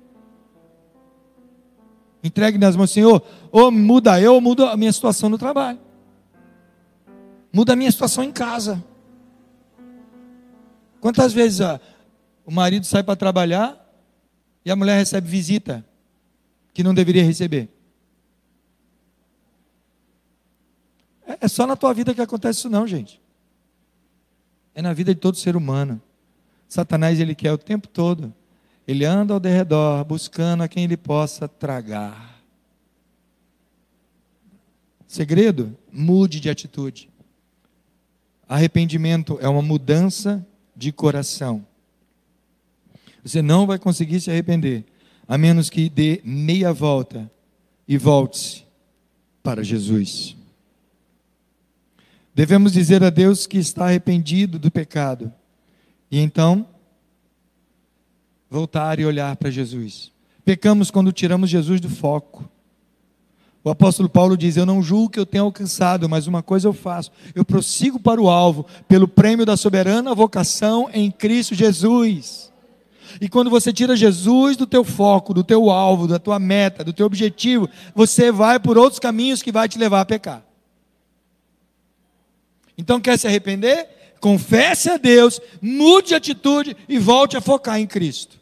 Entregue 2.22 2.56
nas 2.56 2.76
mãos, 2.76 2.92
Senhor, 2.92 3.20
ou 3.50 3.70
muda 3.72 4.20
eu, 4.20 4.34
ou 4.34 4.40
muda 4.40 4.70
a 4.70 4.76
minha 4.76 4.92
situação 4.92 5.28
no 5.28 5.36
trabalho. 5.36 5.78
Muda 7.52 7.72
a 7.72 7.76
minha 7.76 7.90
situação 7.90 8.22
em 8.22 8.30
casa. 8.30 8.82
Quantas 11.00 11.32
vezes 11.32 11.60
ó, 11.60 11.80
o 12.46 12.52
marido 12.52 12.86
sai 12.86 13.02
para 13.02 13.16
trabalhar 13.16 13.76
e 14.64 14.70
a 14.70 14.76
mulher 14.76 14.96
recebe 14.96 15.28
visita 15.28 15.84
que 16.72 16.84
não 16.84 16.94
deveria 16.94 17.24
receber? 17.24 17.68
É 21.42 21.48
só 21.48 21.66
na 21.66 21.74
tua 21.74 21.92
vida 21.92 22.14
que 22.14 22.20
acontece 22.20 22.60
isso 22.60 22.70
não, 22.70 22.86
gente. 22.86 23.20
É 24.76 24.80
na 24.80 24.92
vida 24.92 25.12
de 25.12 25.20
todo 25.20 25.36
ser 25.36 25.56
humano. 25.56 26.00
Satanás 26.68 27.18
ele 27.18 27.34
quer 27.34 27.52
o 27.52 27.58
tempo 27.58 27.88
todo. 27.88 28.32
Ele 28.86 29.04
anda 29.04 29.34
ao 29.34 29.40
derredor 29.40 30.04
buscando 30.04 30.62
a 30.62 30.68
quem 30.68 30.84
ele 30.84 30.96
possa 30.96 31.48
tragar. 31.48 32.40
Segredo? 35.08 35.76
Mude 35.90 36.38
de 36.38 36.48
atitude. 36.48 37.10
Arrependimento 38.48 39.36
é 39.40 39.48
uma 39.48 39.62
mudança 39.62 40.46
de 40.76 40.92
coração. 40.92 41.66
Você 43.24 43.42
não 43.42 43.66
vai 43.66 43.80
conseguir 43.80 44.20
se 44.20 44.30
arrepender 44.30 44.84
a 45.26 45.36
menos 45.36 45.68
que 45.68 45.90
dê 45.90 46.20
meia 46.22 46.72
volta 46.72 47.28
e 47.88 47.98
volte-se 47.98 48.64
para 49.42 49.64
Jesus. 49.64 50.36
Devemos 52.34 52.72
dizer 52.72 53.04
a 53.04 53.10
Deus 53.10 53.46
que 53.46 53.58
está 53.58 53.86
arrependido 53.86 54.58
do 54.58 54.70
pecado. 54.70 55.32
E 56.10 56.18
então, 56.18 56.66
voltar 58.48 58.98
e 58.98 59.04
olhar 59.04 59.36
para 59.36 59.50
Jesus. 59.50 60.10
Pecamos 60.44 60.90
quando 60.90 61.12
tiramos 61.12 61.50
Jesus 61.50 61.80
do 61.80 61.88
foco. 61.88 62.48
O 63.64 63.70
apóstolo 63.70 64.08
Paulo 64.08 64.36
diz: 64.36 64.56
Eu 64.56 64.66
não 64.66 64.82
julgo 64.82 65.10
que 65.10 65.20
eu 65.20 65.26
tenha 65.26 65.42
alcançado, 65.42 66.08
mas 66.08 66.26
uma 66.26 66.42
coisa 66.42 66.66
eu 66.66 66.72
faço: 66.72 67.12
eu 67.34 67.44
prossigo 67.44 68.00
para 68.00 68.20
o 68.20 68.28
alvo, 68.28 68.66
pelo 68.88 69.06
prêmio 69.06 69.46
da 69.46 69.56
soberana 69.56 70.14
vocação 70.14 70.90
em 70.92 71.10
Cristo 71.10 71.54
Jesus. 71.54 72.50
E 73.20 73.28
quando 73.28 73.50
você 73.50 73.72
tira 73.72 73.94
Jesus 73.94 74.56
do 74.56 74.66
teu 74.66 74.82
foco, 74.82 75.34
do 75.34 75.44
teu 75.44 75.70
alvo, 75.70 76.08
da 76.08 76.18
tua 76.18 76.38
meta, 76.38 76.82
do 76.82 76.92
teu 76.94 77.06
objetivo, 77.06 77.68
você 77.94 78.32
vai 78.32 78.58
por 78.58 78.78
outros 78.78 78.98
caminhos 78.98 79.42
que 79.42 79.52
vai 79.52 79.68
te 79.68 79.78
levar 79.78 80.00
a 80.00 80.04
pecar. 80.04 80.42
Então 82.76 83.00
quer 83.00 83.18
se 83.18 83.26
arrepender? 83.26 83.88
Confesse 84.20 84.88
a 84.88 84.96
Deus, 84.96 85.40
mude 85.60 86.08
de 86.08 86.14
atitude 86.14 86.76
e 86.88 86.98
volte 86.98 87.36
a 87.36 87.40
focar 87.40 87.80
em 87.80 87.86
Cristo. 87.86 88.40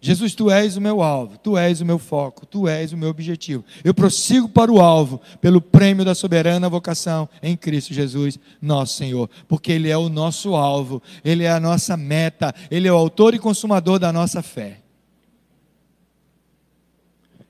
Jesus, 0.00 0.34
tu 0.34 0.50
és 0.50 0.76
o 0.76 0.82
meu 0.82 1.00
alvo, 1.00 1.38
tu 1.38 1.56
és 1.56 1.80
o 1.80 1.84
meu 1.86 1.98
foco, 1.98 2.44
tu 2.44 2.68
és 2.68 2.92
o 2.92 2.96
meu 2.96 3.08
objetivo. 3.08 3.64
Eu 3.82 3.94
prossigo 3.94 4.46
para 4.46 4.70
o 4.70 4.78
alvo 4.78 5.18
pelo 5.40 5.62
prêmio 5.62 6.04
da 6.04 6.14
soberana 6.14 6.68
vocação 6.68 7.26
em 7.42 7.56
Cristo 7.56 7.94
Jesus, 7.94 8.38
nosso 8.60 8.98
Senhor, 8.98 9.30
porque 9.48 9.72
Ele 9.72 9.88
é 9.88 9.96
o 9.96 10.10
nosso 10.10 10.54
alvo, 10.54 11.02
Ele 11.24 11.44
é 11.44 11.50
a 11.50 11.58
nossa 11.58 11.96
meta, 11.96 12.54
Ele 12.70 12.86
é 12.86 12.92
o 12.92 12.96
autor 12.96 13.34
e 13.34 13.38
consumador 13.38 13.98
da 13.98 14.12
nossa 14.12 14.42
fé. 14.42 14.82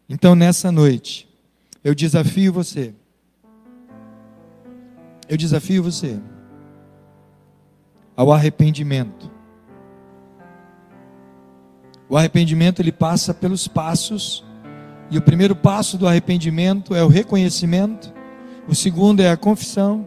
Então, 0.09 0.37
nessa 0.37 0.71
noite, 0.71 1.27
eu 1.83 1.93
desafio 1.93 2.53
você 2.53 2.95
eu 5.35 5.39
desafio 5.39 5.83
você 5.83 6.19
ao 8.17 8.33
arrependimento. 8.33 9.31
O 12.09 12.17
arrependimento 12.17 12.81
ele 12.81 12.93
passa 12.93 13.35
pelos 13.35 13.67
passos, 13.67 14.45
e 15.11 15.19
o 15.19 15.23
primeiro 15.23 15.57
passo 15.57 15.99
do 15.99 16.07
arrependimento 16.07 16.95
é 16.95 17.03
o 17.03 17.09
reconhecimento, 17.09 18.15
o 18.69 18.75
segundo 18.75 19.21
é 19.21 19.31
a 19.31 19.37
confissão, 19.37 20.07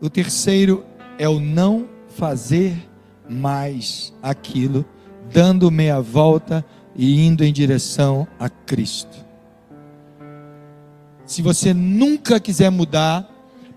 o 0.00 0.10
terceiro 0.10 0.84
é 1.18 1.28
o 1.28 1.40
não 1.40 1.88
fazer 2.08 2.76
mais 3.28 4.12
aquilo, 4.22 4.84
dando 5.32 5.70
meia 5.70 6.00
volta 6.00 6.64
e 6.94 7.24
indo 7.24 7.42
em 7.42 7.52
direção 7.52 8.28
a 8.38 8.50
Cristo. 8.50 9.24
Se 11.24 11.40
você 11.40 11.72
nunca 11.72 12.38
quiser 12.38 12.70
mudar, 12.70 13.35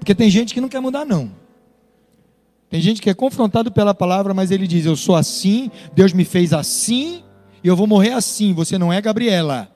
porque 0.10 0.24
tem 0.24 0.30
gente 0.32 0.55
que 0.55 0.62
não 0.62 0.68
quer 0.68 0.80
mudar, 0.80 1.05
não. 1.05 1.30
Tem 2.68 2.82
gente 2.82 2.99
que 2.99 3.12
é 3.12 3.14
confrontado 3.14 3.72
pela 3.72 3.93
palavra, 3.93 4.34
mas 4.34 4.49
ele 4.49 4.66
diz: 4.66 4.84
Eu 4.84 4.95
sou 4.95 5.16
assim, 5.16 5.70
Deus 5.93 6.14
me 6.14 6.26
fez 6.26 6.51
assim, 6.51 7.22
e 7.64 7.68
eu 7.68 7.76
vou 7.76 7.86
morrer 7.86 8.14
assim. 8.14 8.51
Você 8.55 8.76
não 8.76 8.91
é 8.91 8.99
Gabriela, 8.99 9.70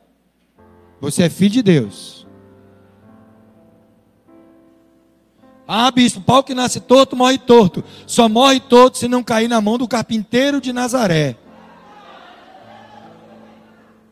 você 0.99 1.21
é 1.21 1.29
filho 1.29 1.51
de 1.51 1.61
Deus. 1.61 2.25
Ah, 5.67 5.91
bispo, 5.91 6.19
pau 6.19 6.43
que 6.43 6.55
nasce 6.55 6.79
torto, 6.79 7.15
morre 7.15 7.37
torto. 7.37 7.83
Só 8.07 8.27
morre 8.27 8.59
torto 8.59 8.97
se 8.97 9.07
não 9.07 9.21
cair 9.21 9.47
na 9.47 9.61
mão 9.61 9.77
do 9.77 9.87
carpinteiro 9.87 10.59
de 10.59 10.73
Nazaré. 10.73 11.37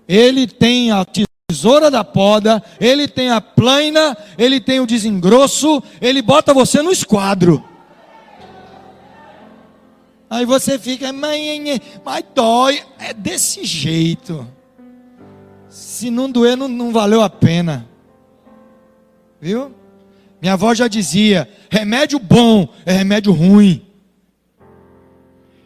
Ele 0.07 0.45
tem 0.45 0.91
a 0.91 1.03
tesoura 1.51 1.91
da 1.91 2.01
poda, 2.01 2.63
ele 2.79 3.09
tem 3.09 3.29
a 3.29 3.41
plaina, 3.41 4.17
ele 4.37 4.61
tem 4.61 4.79
o 4.79 4.87
desengrosso, 4.87 5.83
ele 5.99 6.21
bota 6.21 6.53
você 6.53 6.81
no 6.81 6.91
esquadro. 6.91 7.63
Aí 10.29 10.45
você 10.45 10.79
fica, 10.79 11.11
mas 11.11 12.23
dói, 12.33 12.81
é 12.97 13.13
desse 13.13 13.65
jeito. 13.65 14.47
Se 15.67 16.09
não 16.09 16.31
doer, 16.31 16.55
não, 16.55 16.69
não 16.69 16.93
valeu 16.93 17.21
a 17.21 17.29
pena. 17.29 17.85
Viu? 19.41 19.73
Minha 20.41 20.53
avó 20.53 20.73
já 20.73 20.87
dizia: 20.87 21.49
remédio 21.69 22.17
bom 22.17 22.69
é 22.85 22.93
remédio 22.93 23.33
ruim. 23.33 23.85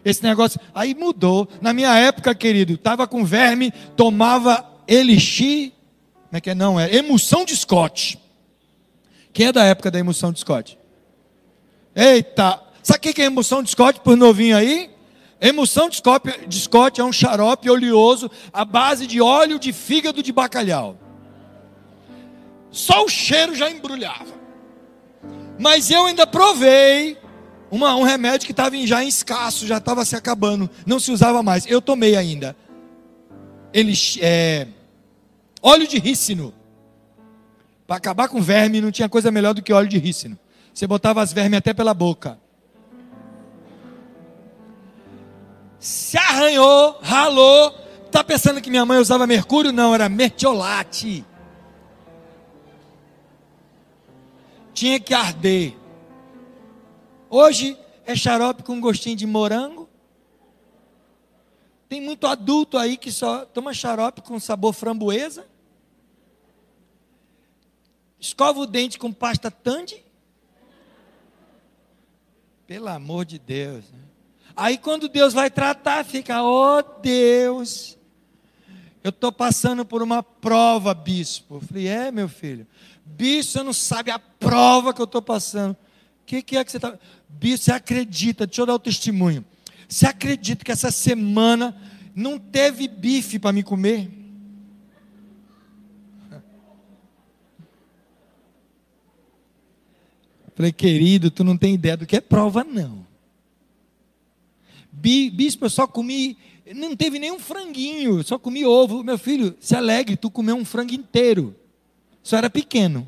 Esse 0.03 0.23
negócio, 0.23 0.59
aí 0.73 0.95
mudou. 0.95 1.47
Na 1.61 1.73
minha 1.73 1.95
época, 1.95 2.33
querido, 2.33 2.73
estava 2.73 3.07
com 3.07 3.23
verme, 3.23 3.71
tomava 3.95 4.74
elixir, 4.87 5.71
como 6.27 6.37
é 6.37 6.41
que 6.41 6.49
é? 6.49 6.55
Não, 6.55 6.79
é 6.79 6.93
emulsão 6.95 7.45
de 7.45 7.55
Scott. 7.55 8.19
Quem 9.33 9.47
é 9.47 9.51
da 9.51 9.63
época 9.65 9.91
da 9.91 9.99
emulsão 9.99 10.31
de 10.31 10.39
Scott? 10.39 10.77
Eita, 11.95 12.65
Sabe 12.85 13.09
o 13.09 13.13
que 13.15 13.19
é 13.19 13.25
emulsão 13.25 13.63
de 13.63 13.71
Scott 13.71 13.99
por 14.01 14.15
novinho 14.15 14.55
aí? 14.55 14.91
Emulsão 15.41 15.89
de 15.89 15.95
Scott, 15.95 16.47
de 16.47 16.59
Scott 16.59 17.01
é 17.01 17.03
um 17.03 17.11
xarope 17.11 17.67
oleoso 17.67 18.29
à 18.53 18.63
base 18.63 19.07
de 19.07 19.19
óleo 19.19 19.57
de 19.57 19.73
fígado 19.73 20.21
de 20.21 20.31
bacalhau. 20.31 20.95
Só 22.69 23.03
o 23.03 23.09
cheiro 23.09 23.55
já 23.55 23.71
embrulhava. 23.71 24.35
Mas 25.57 25.89
eu 25.89 26.05
ainda 26.05 26.27
provei 26.27 27.17
uma, 27.71 27.95
um 27.95 28.03
remédio 28.03 28.45
que 28.45 28.53
estava 28.53 28.77
já 28.85 29.03
em 29.03 29.07
escasso, 29.07 29.65
já 29.65 29.77
estava 29.77 30.05
se 30.05 30.15
acabando, 30.15 30.69
não 30.85 30.99
se 30.99 31.11
usava 31.11 31.41
mais. 31.41 31.65
Eu 31.65 31.81
tomei 31.81 32.15
ainda. 32.15 32.55
Ele, 33.73 33.93
é, 34.21 34.67
óleo 35.65 35.87
de 35.87 35.99
rícino. 35.99 36.53
Para 37.87 37.97
acabar 37.97 38.27
com 38.27 38.41
verme, 38.41 38.81
não 38.81 38.91
tinha 38.91 39.09
coisa 39.09 39.31
melhor 39.31 39.53
do 39.53 39.61
que 39.61 39.73
óleo 39.73 39.87
de 39.89 39.97
rícino. 39.97 40.37
Você 40.73 40.87
botava 40.87 41.21
as 41.21 41.31
vermes 41.31 41.57
até 41.57 41.73
pela 41.73 41.93
boca. 41.93 42.39
se 45.85 46.17
arranhou, 46.17 46.97
ralou. 46.99 47.71
Está 48.07 48.23
pensando 48.23 48.59
que 48.59 48.71
minha 48.71 48.83
mãe 48.87 48.97
usava 48.97 49.27
mercúrio? 49.27 49.71
Não, 49.71 49.93
era 49.93 50.09
mertiolate. 50.09 51.23
Tinha 54.73 54.99
que 54.99 55.13
arder. 55.13 55.75
Hoje 57.29 57.77
é 58.03 58.15
xarope 58.15 58.63
com 58.63 58.81
gostinho 58.81 59.15
de 59.15 59.27
morango. 59.27 59.87
Tem 61.87 62.01
muito 62.01 62.25
adulto 62.25 62.79
aí 62.79 62.97
que 62.97 63.11
só 63.11 63.45
toma 63.45 63.71
xarope 63.71 64.23
com 64.23 64.39
sabor 64.39 64.73
framboesa. 64.73 65.45
Escova 68.25 68.59
o 68.59 68.65
dente 68.65 68.97
com 68.97 69.13
pasta 69.13 69.51
Tandy. 69.51 70.03
Pelo 72.65 72.87
amor 72.87 73.23
de 73.23 73.37
Deus. 73.37 73.85
Né? 73.91 73.99
Aí 74.55 74.79
quando 74.79 75.07
Deus 75.07 75.31
vai 75.31 75.51
tratar, 75.51 76.03
fica, 76.03 76.41
oh 76.41 76.81
Deus, 77.01 77.95
eu 79.03 79.09
estou 79.09 79.31
passando 79.31 79.85
por 79.85 80.01
uma 80.01 80.23
prova, 80.23 80.91
bispo. 80.91 81.57
Eu 81.57 81.61
falei, 81.61 81.87
é 81.87 82.11
meu 82.11 82.27
filho, 82.27 82.65
bispo, 83.05 83.51
você 83.51 83.63
não 83.63 83.73
sabe 83.73 84.09
a 84.09 84.17
prova 84.17 84.91
que 84.91 85.01
eu 85.01 85.05
estou 85.05 85.21
passando. 85.21 85.73
O 85.73 86.25
que, 86.25 86.41
que, 86.41 86.57
é 86.57 86.65
que 86.65 86.71
você 86.71 86.77
está. 86.77 86.97
Bispo, 87.29 87.65
você 87.65 87.71
acredita, 87.73 88.47
deixa 88.47 88.61
eu 88.63 88.65
dar 88.65 88.73
o 88.73 88.79
testemunho. 88.79 89.45
Você 89.87 90.07
acredita 90.07 90.65
que 90.65 90.71
essa 90.71 90.89
semana 90.89 91.79
não 92.15 92.39
teve 92.39 92.87
bife 92.87 93.37
para 93.37 93.53
me 93.53 93.61
comer? 93.61 94.24
Falei, 100.55 100.71
querido, 100.71 101.29
tu 101.29 101.43
não 101.43 101.57
tem 101.57 101.73
ideia 101.73 101.97
do 101.97 102.05
que 102.05 102.15
é 102.15 102.21
prova, 102.21 102.63
não. 102.63 103.05
Bispo, 104.91 105.65
eu 105.65 105.69
só 105.69 105.85
comi, 105.85 106.37
não 106.73 106.95
teve 106.95 107.19
nenhum 107.19 107.37
franguinho, 107.37 108.23
só 108.23 108.39
comi 108.39 108.65
ovo. 108.65 109.03
Meu 109.03 109.17
filho, 109.17 109.55
se 109.59 109.75
alegre, 109.75 110.15
tu 110.15 110.31
comeu 110.31 110.55
um 110.55 110.63
frango 110.63 110.93
inteiro. 110.93 111.53
Só 112.23 112.37
era 112.37 112.49
pequeno. 112.49 113.07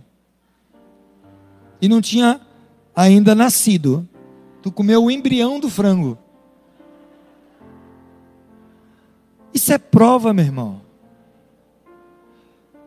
E 1.81 1.87
não 1.87 2.01
tinha 2.01 2.41
ainda 2.93 3.33
nascido. 3.33 4.07
Tu 4.61 4.71
comeu 4.71 5.05
o 5.05 5.09
embrião 5.09 5.59
do 5.59 5.69
frango. 5.69 6.17
Isso 9.53 9.71
é 9.71 9.77
prova, 9.77 10.33
meu 10.33 10.43
irmão. 10.43 10.81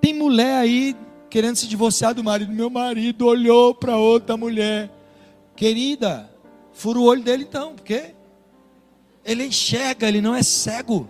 Tem 0.01 0.15
mulher 0.15 0.59
aí 0.59 0.95
querendo 1.31 1.57
se 1.57 1.69
divorciar 1.69 2.13
do 2.13 2.25
marido. 2.25 2.53
Meu 2.53 2.69
marido 2.69 3.27
olhou 3.27 3.75
para 3.75 3.97
outra 3.97 4.37
mulher. 4.37 4.91
Querida, 5.55 6.29
fura 6.73 6.99
o 6.99 7.05
olho 7.05 7.23
dele 7.23 7.45
então, 7.45 7.75
porque 7.75 8.15
ele 9.25 9.47
enxerga, 9.47 10.09
ele 10.09 10.21
não 10.21 10.35
é 10.35 10.43
cego. 10.43 11.09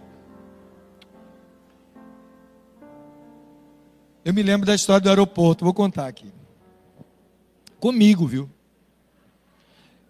Eu 4.22 4.34
me 4.34 4.42
lembro 4.42 4.66
da 4.66 4.74
história 4.74 5.00
do 5.00 5.08
aeroporto, 5.08 5.64
vou 5.64 5.72
contar 5.72 6.06
aqui. 6.06 6.30
Comigo, 7.78 8.26
viu? 8.26 8.50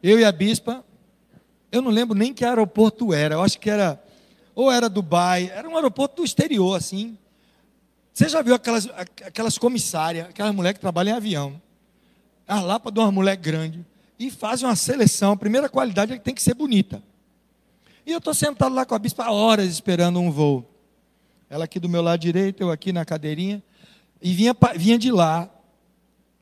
Eu 0.02 0.18
e 0.18 0.24
a 0.24 0.32
bispa, 0.32 0.84
eu 1.70 1.80
não 1.80 1.90
lembro 1.90 2.18
nem 2.18 2.34
que 2.34 2.44
aeroporto 2.44 3.14
era, 3.14 3.36
eu 3.36 3.42
acho 3.42 3.61
que 3.61 3.70
era, 3.70 4.02
ou 4.54 4.72
era 4.72 4.88
Dubai, 4.88 5.52
era 5.54 5.68
um 5.68 5.76
aeroporto 5.76 6.16
do 6.16 6.24
exterior, 6.24 6.76
assim. 6.76 7.16
Você 8.21 8.29
já 8.29 8.43
viu 8.43 8.55
aquelas, 8.55 8.87
aquelas 9.25 9.57
comissárias, 9.57 10.29
aquelas 10.29 10.55
mulheres 10.55 10.77
que 10.77 10.81
trabalham 10.83 11.14
em 11.14 11.16
avião, 11.16 11.62
a 12.47 12.61
lapa 12.61 12.93
de 12.93 13.01
uma 13.01 13.11
mulher 13.11 13.35
grande, 13.35 13.83
e 14.18 14.31
fazem 14.31 14.68
uma 14.68 14.77
seleção, 14.77 15.33
a 15.33 15.37
primeira 15.39 15.71
qualidade 15.71 16.12
é 16.12 16.18
que 16.18 16.23
tem 16.23 16.35
que 16.35 16.43
ser 16.43 16.53
bonita. 16.53 17.03
E 18.05 18.12
eu 18.12 18.18
estou 18.18 18.35
sentado 18.35 18.75
lá 18.75 18.85
com 18.85 18.95
a 18.95 18.99
bispa 18.99 19.31
horas 19.31 19.64
esperando 19.71 20.21
um 20.21 20.31
voo. 20.31 20.71
Ela 21.49 21.64
aqui 21.64 21.81
do 21.81 21.89
meu 21.89 22.03
lado 22.03 22.21
direito, 22.21 22.62
eu 22.62 22.71
aqui 22.71 22.93
na 22.93 23.07
cadeirinha. 23.07 23.62
E 24.21 24.35
vinha, 24.35 24.55
vinha 24.77 24.99
de 24.99 25.11
lá, 25.11 25.49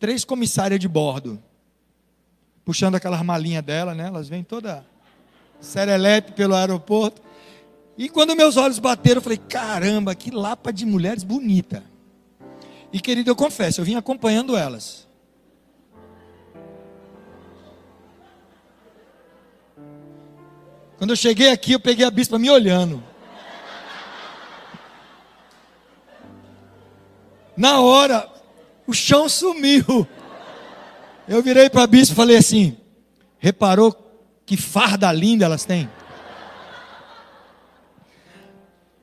três 0.00 0.24
comissárias 0.24 0.80
de 0.80 0.88
bordo, 0.88 1.40
puxando 2.64 2.96
aquelas 2.96 3.22
malinhas 3.22 3.62
dela, 3.62 3.94
né? 3.94 4.08
Elas 4.08 4.28
vêm 4.28 4.42
toda 4.42 4.84
serelepe 5.60 6.32
pelo 6.32 6.56
aeroporto. 6.56 7.22
E 7.98 8.08
quando 8.08 8.36
meus 8.36 8.56
olhos 8.56 8.78
bateram, 8.78 9.18
eu 9.18 9.22
falei: 9.22 9.38
caramba, 9.38 10.14
que 10.14 10.30
lapa 10.30 10.72
de 10.72 10.86
mulheres 10.86 11.24
bonita. 11.24 11.82
E 12.92 13.00
querido, 13.00 13.28
eu 13.28 13.36
confesso, 13.36 13.80
eu 13.80 13.84
vim 13.84 13.96
acompanhando 13.96 14.56
elas. 14.56 15.08
Quando 20.96 21.10
eu 21.10 21.16
cheguei 21.16 21.50
aqui, 21.50 21.72
eu 21.72 21.80
peguei 21.80 22.06
a 22.06 22.10
bispa 22.10 22.38
me 22.38 22.48
olhando. 22.48 23.02
Na 27.56 27.80
hora, 27.80 28.28
o 28.86 28.94
chão 28.94 29.28
sumiu. 29.28 30.06
Eu 31.26 31.42
virei 31.42 31.68
para 31.68 31.82
a 31.82 31.86
bispa 31.86 32.12
e 32.12 32.16
falei 32.16 32.36
assim: 32.36 32.76
reparou 33.38 33.92
que 34.46 34.56
farda 34.56 35.10
linda 35.10 35.44
elas 35.44 35.64
têm? 35.64 35.90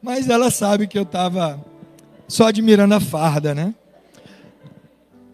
Mas 0.06 0.30
ela 0.30 0.51
sabe 0.51 0.86
que 0.86 0.99
eu 0.99 1.01
estava 1.01 1.60
só 2.28 2.45
admirando 2.45 2.93
a 2.93 2.99
farda, 2.99 3.56
né? 3.56 3.74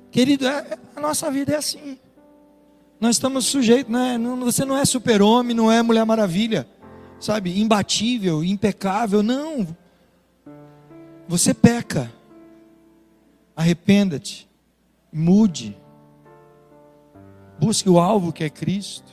Querido, 0.09 0.47
é, 0.47 0.79
a 0.95 1.01
nossa 1.01 1.29
vida 1.29 1.51
é 1.51 1.57
assim. 1.57 1.99
Nós 2.97 3.17
estamos 3.17 3.47
sujeitos, 3.47 3.91
né? 3.91 4.17
você 4.39 4.63
não 4.63 4.77
é 4.77 4.85
super-homem, 4.85 5.53
não 5.53 5.69
é 5.69 5.81
Mulher 5.81 6.05
Maravilha. 6.05 6.65
sabe, 7.19 7.59
imbatível, 7.59 8.45
impecável. 8.45 9.21
Não. 9.21 9.67
Você 11.27 11.53
peca. 11.53 12.09
Arrependa-te. 13.53 14.49
Mude. 15.11 15.77
Busque 17.59 17.89
o 17.89 17.99
alvo 17.99 18.31
que 18.31 18.45
é 18.45 18.49
Cristo. 18.49 19.11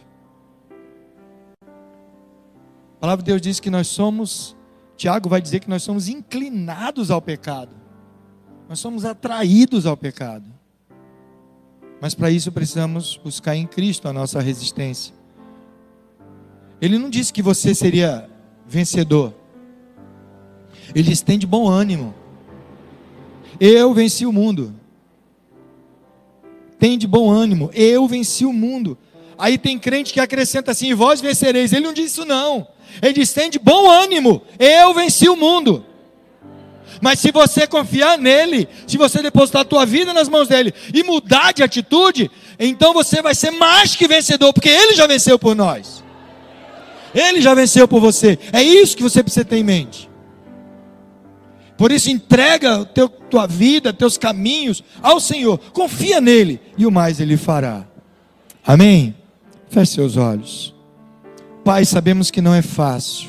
A 1.61 3.00
palavra 3.00 3.24
de 3.24 3.32
Deus 3.32 3.40
diz 3.40 3.59
que 3.59 3.70
nós 3.70 3.88
somos, 3.88 4.56
Tiago 4.99 5.28
vai 5.28 5.40
dizer 5.40 5.61
que 5.61 5.70
nós 5.70 5.84
somos 5.84 6.09
inclinados 6.09 7.09
ao 7.09 7.22
pecado. 7.22 7.70
Nós 8.68 8.80
somos 8.80 9.05
atraídos 9.05 9.86
ao 9.86 9.96
pecado. 9.96 10.44
Mas 12.01 12.16
para 12.16 12.32
isso 12.32 12.51
precisamos 12.51 13.18
buscar 13.22 13.55
em 13.55 13.64
Cristo 13.64 14.09
a 14.09 14.12
nossa 14.12 14.40
resistência. 14.40 15.14
Ele 16.80 16.99
não 16.99 17.09
disse 17.09 17.32
que 17.32 17.40
você 17.40 17.76
seria 17.76 18.28
vencedor. 18.66 19.32
Ele 20.92 21.09
diz: 21.09 21.22
tem 21.22 21.38
de 21.38 21.46
bom 21.46 21.68
ânimo. 21.68 22.12
Eu 23.61 23.94
venci 23.94 24.26
o 24.26 24.32
mundo. 24.32 24.74
Tem 26.76 26.99
de 26.99 27.07
bom 27.07 27.30
ânimo. 27.30 27.70
Eu 27.72 28.09
venci 28.09 28.44
o 28.44 28.53
mundo. 28.53 28.99
Aí 29.39 29.57
tem 29.57 29.78
crente 29.78 30.12
que 30.12 30.20
acrescenta 30.20 30.72
assim: 30.72 30.93
vós 30.95 31.20
vencereis. 31.20 31.72
Ele 31.72 31.86
não 31.86 31.93
disse 31.93 32.09
isso, 32.09 32.24
não. 32.24 32.66
Ele 33.01 33.12
diz: 33.12 33.32
tem 33.32 33.49
de 33.49 33.59
bom 33.59 33.89
ânimo. 33.89 34.43
Eu 34.59 34.93
venci 34.93 35.28
o 35.28 35.36
mundo. 35.36 35.86
Mas 37.01 37.20
se 37.20 37.30
você 37.30 37.66
confiar 37.66 38.18
nele, 38.18 38.68
se 38.86 38.97
você 38.97 39.22
depositar 39.22 39.62
a 39.62 39.64
tua 39.64 39.86
vida 39.86 40.12
nas 40.12 40.28
mãos 40.28 40.49
dele 40.49 40.74
e 40.93 41.05
mudar 41.05 41.53
de 41.53 41.62
atitude, 41.62 42.28
então 42.59 42.93
você 42.93 43.22
vai 43.22 43.36
ser 43.36 43.53
mais 43.53 43.95
que 43.95 44.09
vencedor, 44.09 44.53
porque 44.53 44.68
ele 44.68 44.95
já 44.95 45.07
venceu 45.07 45.39
por 45.39 45.55
nós. 45.55 46.03
Ele 47.14 47.41
já 47.41 47.55
venceu 47.55 47.86
por 47.86 48.01
você. 48.01 48.39
É 48.53 48.62
isso 48.62 48.97
que 48.97 49.03
você 49.03 49.22
precisa 49.22 49.45
ter 49.45 49.59
em 49.59 49.64
mente. 49.64 50.11
Por 51.76 51.93
isso 51.93 52.11
entrega 52.11 52.84
teu, 52.86 53.09
tua 53.09 53.47
vida, 53.47 53.93
teus 53.93 54.18
caminhos 54.18 54.82
ao 55.01 55.20
Senhor. 55.20 55.59
Confia 55.72 56.20
nele 56.20 56.61
e 56.76 56.84
o 56.84 56.91
mais 56.91 57.20
ele 57.20 57.36
fará. 57.36 57.86
Amém. 58.66 59.14
Feche 59.70 59.94
seus 59.94 60.16
olhos. 60.16 60.74
Pai, 61.64 61.84
sabemos 61.84 62.30
que 62.30 62.40
não 62.40 62.54
é 62.54 62.62
fácil. 62.62 63.28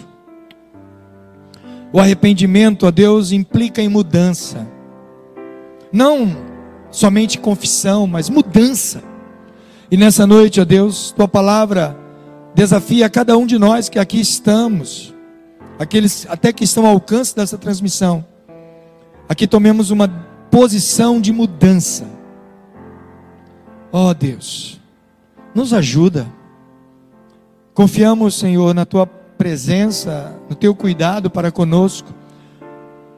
O 1.91 1.99
arrependimento 1.99 2.85
a 2.85 2.91
Deus 2.91 3.31
implica 3.31 3.81
em 3.81 3.89
mudança. 3.89 4.67
Não 5.91 6.37
somente 6.91 7.39
confissão, 7.39 8.07
mas 8.07 8.29
mudança. 8.29 9.03
E 9.91 9.97
nessa 9.97 10.25
noite, 10.25 10.61
ó 10.61 10.65
Deus, 10.65 11.11
tua 11.11 11.27
palavra 11.27 11.97
desafia 12.53 13.09
cada 13.09 13.37
um 13.37 13.45
de 13.45 13.57
nós 13.57 13.89
que 13.89 13.99
aqui 13.99 14.19
estamos, 14.19 15.13
aqueles 15.79 16.27
até 16.29 16.53
que 16.53 16.63
estão 16.63 16.85
ao 16.85 16.93
alcance 16.93 17.35
dessa 17.35 17.57
transmissão. 17.57 18.25
Aqui 19.27 19.47
tomemos 19.47 19.91
uma 19.91 20.07
posição 20.51 21.19
de 21.19 21.31
mudança. 21.31 22.05
Ó 23.91 24.13
Deus, 24.13 24.78
nos 25.53 25.73
ajuda. 25.73 26.27
Confiamos, 27.73 28.37
Senhor, 28.37 28.73
na 28.73 28.85
tua 28.85 29.07
presença, 29.07 30.35
no 30.49 30.55
teu 30.55 30.75
cuidado 30.75 31.29
para 31.29 31.51
conosco. 31.51 32.13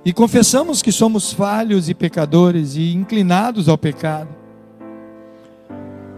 E 0.06 0.14
confessamos 0.14 0.82
que 0.82 0.92
somos 0.92 1.34
falhos 1.34 1.90
e 1.90 1.94
pecadores 1.94 2.76
e 2.76 2.94
inclinados 2.94 3.68
ao 3.68 3.78
pecado. 3.78 4.30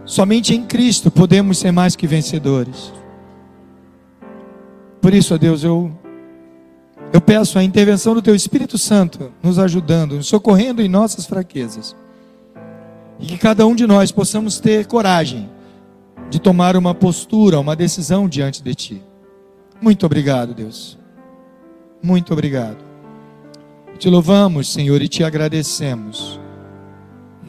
Somente 0.04 0.54
em 0.54 0.64
Cristo 0.64 1.10
podemos 1.10 1.58
ser 1.58 1.72
mais 1.72 1.96
que 1.96 2.06
vencedores. 2.06 2.92
Por 5.00 5.14
isso, 5.14 5.34
ó 5.34 5.38
Deus, 5.38 5.64
eu 5.64 5.92
eu 7.12 7.20
peço 7.20 7.60
a 7.60 7.62
intervenção 7.62 8.12
do 8.12 8.20
teu 8.20 8.34
Espírito 8.34 8.76
Santo 8.76 9.32
nos 9.40 9.56
ajudando, 9.58 10.16
nos 10.16 10.26
socorrendo 10.26 10.82
em 10.82 10.88
nossas 10.88 11.26
fraquezas. 11.26 11.94
E 13.20 13.26
que 13.26 13.38
cada 13.38 13.64
um 13.66 13.74
de 13.74 13.86
nós 13.86 14.10
possamos 14.10 14.58
ter 14.58 14.86
coragem 14.86 15.48
de 16.30 16.40
tomar 16.40 16.76
uma 16.76 16.94
postura, 16.94 17.60
uma 17.60 17.76
decisão 17.76 18.28
diante 18.28 18.62
de 18.62 18.74
ti. 18.74 19.02
Muito 19.80 20.06
obrigado, 20.06 20.54
Deus. 20.54 20.98
Muito 22.02 22.32
obrigado. 22.32 22.78
Te 23.98 24.08
louvamos, 24.08 24.72
Senhor, 24.72 25.00
e 25.00 25.08
te 25.08 25.22
agradecemos. 25.22 26.40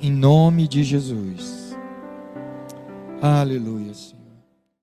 Em 0.02 0.12
nome 0.12 0.68
de 0.68 0.84
Jesus. 0.84 1.76
Aleluia. 3.22 4.15